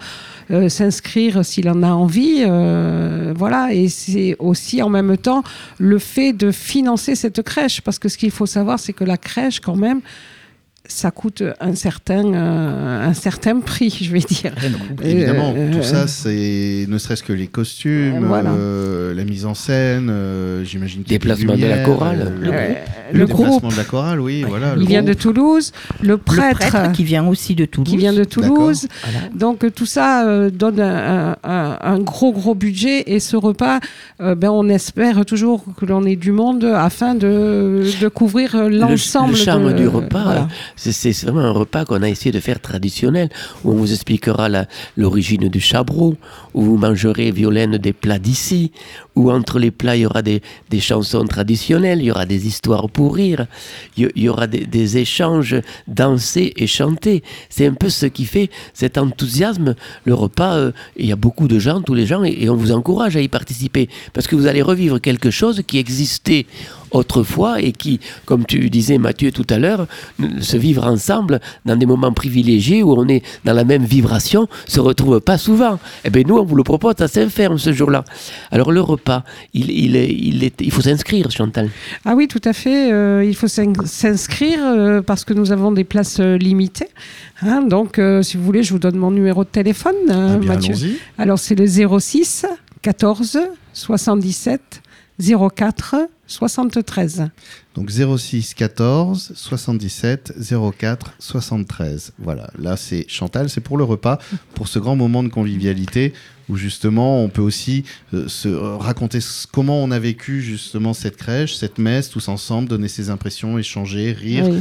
euh, 0.50 0.68
s'inscrire 0.68 1.44
s'il 1.44 1.68
en 1.68 1.82
a 1.82 1.90
envie. 1.90 2.38
euh, 2.46 3.32
voilà, 3.36 3.72
et 3.72 3.88
c'est 3.88 4.36
aussi 4.38 4.82
en 4.82 4.88
même 4.88 5.16
temps 5.16 5.42
le 5.78 5.98
fait 5.98 6.32
de 6.32 6.50
financer 6.50 7.14
cette 7.14 7.42
crèche, 7.42 7.80
parce 7.80 7.98
que 7.98 8.08
ce 8.08 8.18
qu'il 8.18 8.30
faut 8.30 8.46
savoir, 8.46 8.78
c'est 8.78 8.92
que 8.92 9.04
la 9.04 9.16
crèche, 9.16 9.60
quand 9.60 9.76
même, 9.76 10.00
ça 10.86 11.10
coûte 11.12 11.42
un 11.60 11.74
certain, 11.76 12.24
euh, 12.34 13.08
un 13.08 13.14
certain 13.14 13.60
prix, 13.60 13.96
je 14.02 14.10
vais 14.12 14.18
dire. 14.20 14.52
Évidemment, 15.04 15.52
Euh, 15.56 15.70
tout 15.70 15.78
euh, 15.78 15.82
ça, 15.82 16.06
c'est 16.08 16.86
ne 16.88 16.98
serait-ce 16.98 17.22
que 17.22 17.32
les 17.32 17.46
costumes, 17.46 18.24
Euh, 18.24 18.26
voilà. 18.26 18.50
euh, 18.50 19.14
la 19.14 19.24
mise 19.24 19.46
en 19.46 19.54
scène, 19.54 20.08
euh, 20.10 20.64
j'imagine 20.64 21.02
Déplacement 21.02 21.56
de 21.56 21.66
la 21.66 21.78
chorale. 21.84 22.20
euh, 22.26 22.30
le, 22.40 22.46
le 22.46 23.20
le 23.20 23.26
déplacement 23.26 23.58
groupe, 23.58 23.72
de 23.72 23.76
la 23.76 23.84
chorale, 23.84 24.20
oui, 24.20 24.44
voilà. 24.48 24.74
il 24.78 24.86
vient 24.86 25.02
de. 25.02 25.12
Toulouse. 25.12 25.72
Le 26.00 26.08
Le 26.08 26.16
prêtre, 26.16 26.58
prêtre 26.58 26.92
qui 26.92 27.04
vient 27.04 27.26
aussi 27.26 27.54
de 27.54 27.64
Toulouse. 27.66 27.90
qui 27.90 27.96
vient 27.96 28.12
de 28.12 28.24
Toulouse. 28.24 28.86
Voilà. 29.04 29.28
Donc 29.34 29.66
tout 29.74 29.86
ça 29.86 30.26
euh, 30.26 30.50
donne 30.50 30.80
un, 30.80 31.36
un- 31.44 31.78
un 31.82 31.98
gros 31.98 32.32
gros 32.32 32.54
budget 32.54 33.04
et 33.06 33.20
ce 33.20 33.36
repas, 33.36 33.80
euh, 34.20 34.34
ben, 34.34 34.50
on 34.50 34.68
espère 34.68 35.24
toujours 35.26 35.64
que 35.76 35.84
l'on 35.84 36.04
ait 36.04 36.16
du 36.16 36.32
monde 36.32 36.64
afin 36.64 37.14
de, 37.14 37.82
de 38.00 38.08
couvrir 38.08 38.56
Le, 38.56 38.78
l'ensemble. 38.78 39.32
le 39.32 39.36
charme 39.38 39.72
de- 39.72 39.78
du 39.78 39.88
repas, 39.88 40.22
voilà. 40.24 40.48
C'est- 40.76 41.22
vraiment 41.24 41.40
un 41.40 41.50
repas 41.52 41.84
qu'on 41.84 42.02
a 42.02 42.08
essayé 42.08 42.32
de 42.32 42.40
faire 42.40 42.60
traditionnel, 42.60 43.28
on 43.64 43.72
vous 43.72 43.92
expliquera 43.92 44.48
l'origine 44.96 45.48
du 45.48 45.60
chabreau, 45.60 46.16
où 46.54 46.62
vous 46.62 46.76
mangerez, 46.76 47.30
Violaine, 47.30 47.76
des 47.78 47.92
plats 47.92 48.18
d'ici, 48.18 48.72
où 49.16 49.30
entre 49.30 49.58
les 49.58 49.70
plats, 49.70 49.96
il 49.96 50.02
y 50.02 50.06
aura 50.06 50.22
des, 50.22 50.42
des 50.70 50.80
chansons 50.80 51.24
traditionnelles, 51.24 52.00
il 52.00 52.06
y 52.06 52.10
aura 52.10 52.26
des 52.26 52.46
histoires 52.46 52.88
pour 52.88 53.14
rire, 53.14 53.46
il 53.96 54.10
y, 54.16 54.28
aura 54.28 54.46
des, 54.46 54.96
échanges 54.96 55.56
dansés 55.86 56.52
et 56.56 56.66
chantés. 56.66 57.22
C'est 57.48 57.66
un 57.66 57.74
peu 57.74 57.88
ce 57.88 58.06
qui 58.06 58.24
fait 58.24 58.50
cet 58.74 58.98
enthousiasme. 58.98 59.74
Le 60.04 60.14
repas, 60.14 60.56
euh, 60.56 60.72
il 60.96 61.06
y 61.06 61.12
a 61.12 61.16
beaucoup 61.16 61.48
de 61.48 61.58
gens, 61.58 61.80
tous 61.80 61.94
les 61.94 62.06
gens, 62.06 62.24
et, 62.24 62.36
et 62.40 62.50
on 62.50 62.56
vous 62.56 62.72
encourage 62.72 63.16
à 63.16 63.20
y 63.20 63.28
participer, 63.28 63.88
parce 64.12 64.26
que 64.26 64.36
vous 64.36 64.46
allez 64.46 64.62
revivre 64.62 65.00
quelque 65.00 65.30
chose 65.30 65.62
qui 65.66 65.78
existait 65.78 66.46
autrefois 66.90 67.60
et 67.60 67.72
qui, 67.72 68.00
comme 68.24 68.44
tu 68.44 68.70
disais 68.70 68.98
Mathieu 68.98 69.32
tout 69.32 69.46
à 69.50 69.58
l'heure, 69.58 69.86
se 70.40 70.56
vivre 70.56 70.84
ensemble 70.86 71.40
dans 71.64 71.76
des 71.76 71.86
moments 71.86 72.12
privilégiés 72.12 72.82
où 72.82 72.92
on 72.92 73.08
est 73.08 73.22
dans 73.44 73.52
la 73.52 73.64
même 73.64 73.84
vibration 73.84 74.48
se 74.66 74.80
retrouve 74.80 75.20
pas 75.20 75.38
souvent. 75.38 75.78
Eh 76.04 76.10
bien 76.10 76.22
nous, 76.26 76.36
on 76.36 76.44
vous 76.44 76.56
le 76.56 76.64
propose 76.64 76.94
à 77.00 77.08
Saint-Ferme 77.08 77.58
ce 77.58 77.72
jour-là. 77.72 78.04
Alors 78.50 78.72
le 78.72 78.80
repas 78.80 79.09
il, 79.54 79.70
il, 79.70 79.96
est, 79.96 80.10
il, 80.12 80.44
est, 80.44 80.60
il 80.60 80.70
faut 80.70 80.80
s'inscrire, 80.82 81.30
Chantal. 81.30 81.68
Ah 82.04 82.14
oui, 82.14 82.28
tout 82.28 82.40
à 82.44 82.52
fait. 82.52 82.92
euh, 82.92 83.24
il 83.24 83.34
faut 83.34 83.48
s'in- 83.48 83.72
s'inscrire 83.84 84.60
euh, 84.62 85.02
parce 85.02 85.24
que 85.24 85.34
nous 85.34 85.52
avons 85.52 85.72
des 85.72 85.84
places 85.84 86.18
euh, 86.20 86.36
limitées. 86.38 86.88
Hein, 87.42 87.62
donc, 87.62 87.98
euh, 87.98 88.22
si 88.22 88.36
vous 88.36 88.44
voulez, 88.44 88.62
je 88.62 88.72
vous 88.72 88.78
donne 88.78 88.96
mon 88.96 89.10
numéro 89.10 89.44
de 89.44 89.48
téléphone, 89.48 89.94
euh, 90.10 90.34
Ah 90.34 90.38
bien, 90.38 90.54
Mathieu. 90.54 90.74
allons-y. 90.74 90.96
Alors, 91.18 91.38
c'est 91.38 91.54
le 91.54 91.66
06 91.66 92.46
14 92.82 93.38
77 93.72 94.82
04 95.18 95.96
73. 96.26 97.28
Donc 97.74 97.90
06 97.90 98.54
14 98.54 99.32
77 99.34 100.32
04 100.78 101.14
73. 101.18 102.12
Voilà, 102.18 102.50
là 102.58 102.76
c'est 102.76 103.04
Chantal, 103.08 103.48
c'est 103.50 103.60
pour 103.60 103.76
le 103.78 103.84
repas, 103.84 104.18
pour 104.54 104.68
ce 104.68 104.78
grand 104.78 104.96
moment 104.96 105.22
de 105.22 105.28
convivialité 105.28 106.12
où 106.50 106.56
justement 106.56 107.22
on 107.22 107.28
peut 107.28 107.42
aussi 107.42 107.84
euh, 108.12 108.28
se 108.28 108.48
euh, 108.48 108.76
raconter 108.76 109.20
comment 109.52 109.82
on 109.82 109.90
a 109.90 109.98
vécu 109.98 110.42
justement 110.42 110.92
cette 110.92 111.16
crèche, 111.16 111.54
cette 111.56 111.78
messe, 111.78 112.10
tous 112.10 112.28
ensemble, 112.28 112.68
donner 112.68 112.88
ses 112.88 113.08
impressions, 113.10 113.58
échanger, 113.58 114.12
rire. 114.12 114.44
Oui. 114.48 114.58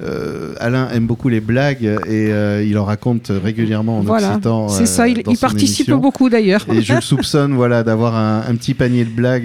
Euh, 0.00 0.54
Alain 0.58 0.88
aime 0.90 1.06
beaucoup 1.06 1.28
les 1.28 1.40
blagues 1.42 1.84
et 1.84 2.32
euh, 2.32 2.64
il 2.64 2.78
en 2.78 2.84
raconte 2.86 3.30
régulièrement 3.30 3.98
en 3.98 4.00
Voilà, 4.00 4.30
occitan. 4.30 4.68
c'est 4.68 4.84
euh, 4.84 4.86
ça. 4.86 5.06
Il, 5.06 5.22
participe 5.38 5.80
émission. 5.88 5.98
beaucoup 5.98 6.30
d'ailleurs. 6.30 6.64
Et 6.72 6.80
je 6.80 6.94
le 6.94 7.02
soupçonne 7.02 7.52
voilà, 7.52 7.82
d'avoir 7.82 8.16
un, 8.16 8.42
un 8.48 8.54
petit 8.56 8.72
panier 8.72 9.04
de 9.04 9.10
blagues 9.10 9.42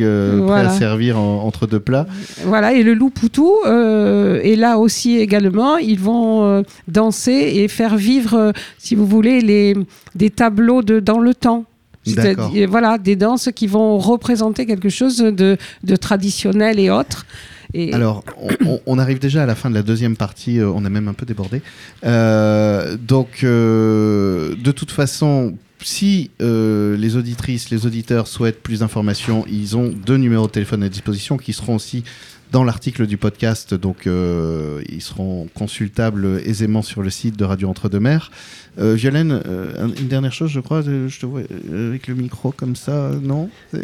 prêt 0.47 0.61
à 0.61 0.69
servir 0.69 1.19
en- 1.19 1.43
entre 1.43 1.67
deux 1.67 1.81
plats. 1.81 2.07
Voilà, 2.45 2.71
et 2.71 2.81
le 2.83 2.93
loup 2.93 3.09
poutou 3.09 3.51
est 3.65 4.55
là 4.57 4.77
aussi 4.77 5.17
également. 5.17 5.77
Ils 5.77 5.99
vont 5.99 6.63
danser 6.87 7.51
et 7.55 7.67
faire 7.67 7.97
vivre, 7.97 8.53
si 8.77 8.95
vous 8.95 9.05
voulez, 9.05 9.41
les, 9.41 9.75
des 10.15 10.29
tableaux 10.29 10.81
de, 10.81 11.01
dans 11.01 11.19
le 11.19 11.33
temps. 11.33 11.65
C'est-à-dire, 12.07 12.69
Voilà, 12.69 12.97
des 12.97 13.15
danses 13.15 13.49
qui 13.55 13.67
vont 13.67 13.97
représenter 13.97 14.65
quelque 14.65 14.89
chose 14.89 15.17
de, 15.17 15.57
de 15.83 15.95
traditionnel 15.95 16.79
et 16.79 16.89
autre. 16.89 17.25
Et, 17.73 17.93
Alors, 17.93 18.23
on, 18.85 18.97
arrive 18.97 19.19
déjà 19.19 19.43
à 19.43 19.45
la 19.45 19.55
fin 19.55 19.69
de 19.69 19.75
la 19.75 19.83
deuxième 19.83 20.15
partie, 20.15 20.59
euh, 20.59 20.71
on 20.73 20.85
a 20.85 20.89
même 20.89 21.07
un 21.07 21.13
peu 21.13 21.25
débordé. 21.25 21.61
Euh, 22.05 22.95
donc, 22.97 23.43
euh, 23.43 24.55
de 24.55 24.71
toute 24.71 24.91
façon, 24.91 25.53
si 25.83 26.31
euh, 26.41 26.97
les 26.97 27.15
auditrices, 27.15 27.69
les 27.69 27.85
auditeurs 27.85 28.27
souhaitent 28.27 28.61
plus 28.61 28.79
d'informations, 28.79 29.45
ils 29.49 29.77
ont 29.77 29.89
deux 30.05 30.17
numéros 30.17 30.47
de 30.47 30.51
téléphone 30.51 30.83
à 30.83 30.89
disposition 30.89 31.37
qui 31.37 31.53
seront 31.53 31.75
aussi 31.75 32.03
dans 32.51 32.63
l'article 32.63 33.07
du 33.07 33.17
podcast, 33.17 33.73
donc 33.73 34.07
euh, 34.07 34.81
ils 34.89 35.01
seront 35.01 35.47
consultables 35.53 36.41
aisément 36.45 36.81
sur 36.81 37.01
le 37.01 37.09
site 37.09 37.37
de 37.37 37.43
Radio 37.43 37.69
Entre-deux-Mers. 37.69 38.31
Euh, 38.79 38.93
Violaine, 38.93 39.41
euh, 39.45 39.85
un- 39.85 39.93
une 39.99 40.07
dernière 40.07 40.31
chose, 40.33 40.49
je 40.51 40.59
crois, 40.59 40.81
je 40.81 41.19
te 41.19 41.25
vois 41.25 41.41
avec 41.71 42.07
le 42.07 42.15
micro 42.15 42.51
comme 42.51 42.75
ça, 42.75 43.11
non? 43.21 43.49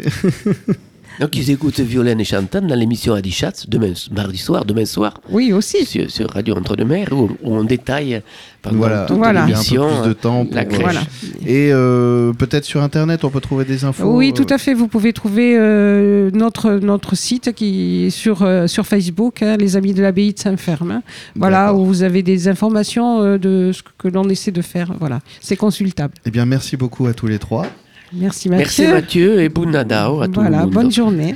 Donc 1.20 1.36
ils 1.36 1.50
écoutent 1.50 1.80
Violaine 1.80 2.20
et 2.20 2.24
Chantal 2.24 2.66
dans 2.66 2.74
l'émission 2.74 3.14
Adichat, 3.14 3.52
demain, 3.68 3.92
mardi 4.10 4.38
soir, 4.38 4.64
demain 4.64 4.84
soir, 4.84 5.20
oui, 5.30 5.52
aussi. 5.52 5.84
sur, 5.86 6.10
sur 6.10 6.30
Radio 6.30 6.56
Entre-deux-Mers, 6.56 7.12
où, 7.12 7.30
où 7.42 7.56
on 7.56 7.64
détaille 7.64 8.20
pendant 8.62 8.76
Voilà, 8.78 9.04
toute 9.06 9.16
Voilà. 9.18 9.42
un 9.42 9.46
peu 9.46 9.52
l'émission 9.52 10.00
plus 10.02 10.08
de 10.08 10.12
temps 10.14 10.44
pour, 10.44 10.54
la 10.54 10.64
crèche. 10.64 10.80
Voilà. 10.82 11.00
Et 11.46 11.70
euh, 11.72 12.32
peut-être 12.32 12.64
sur 12.64 12.82
Internet, 12.82 13.24
on 13.24 13.30
peut 13.30 13.40
trouver 13.40 13.64
des 13.64 13.84
infos. 13.84 14.04
Oui, 14.16 14.30
euh, 14.30 14.32
tout 14.32 14.46
à 14.52 14.58
fait. 14.58 14.74
Vous 14.74 14.88
pouvez 14.88 15.12
trouver 15.12 15.56
euh, 15.56 16.30
notre, 16.32 16.72
notre 16.72 17.14
site 17.16 17.52
qui 17.52 18.06
est 18.06 18.10
sur, 18.10 18.42
euh, 18.42 18.66
sur 18.66 18.86
Facebook, 18.86 19.42
hein, 19.42 19.56
Les 19.58 19.76
Amis 19.76 19.94
de 19.94 20.02
l'Abbaye 20.02 20.32
de 20.32 20.38
Saint-Ferme. 20.38 20.90
hein. 20.90 21.02
Voilà, 21.36 21.74
où 21.74 21.84
vous 21.84 22.02
avez 22.02 22.22
des 22.22 22.48
informations 22.48 23.20
euh, 23.22 23.38
de 23.38 23.70
ce 23.72 23.82
que 23.98 24.08
l'on 24.08 24.28
essaie 24.28 24.50
de 24.50 24.62
faire. 24.62 24.92
Voilà, 24.98 25.20
c'est 25.40 25.56
consultable. 25.56 26.14
Eh 26.26 26.30
bien, 26.30 26.44
merci 26.46 26.76
beaucoup 26.76 27.06
à 27.06 27.14
tous 27.14 27.26
les 27.26 27.38
trois. 27.38 27.66
Merci 28.14 28.48
Mathieu. 28.48 28.64
Merci 28.64 28.86
Mathieu 28.86 29.40
et 29.42 29.48
Bounadao 29.48 30.20
à 30.22 30.28
tout 30.28 30.40
le 30.40 30.48
Voilà, 30.48 30.62
monde. 30.62 30.70
bonne 30.70 30.92
journée. 30.92 31.34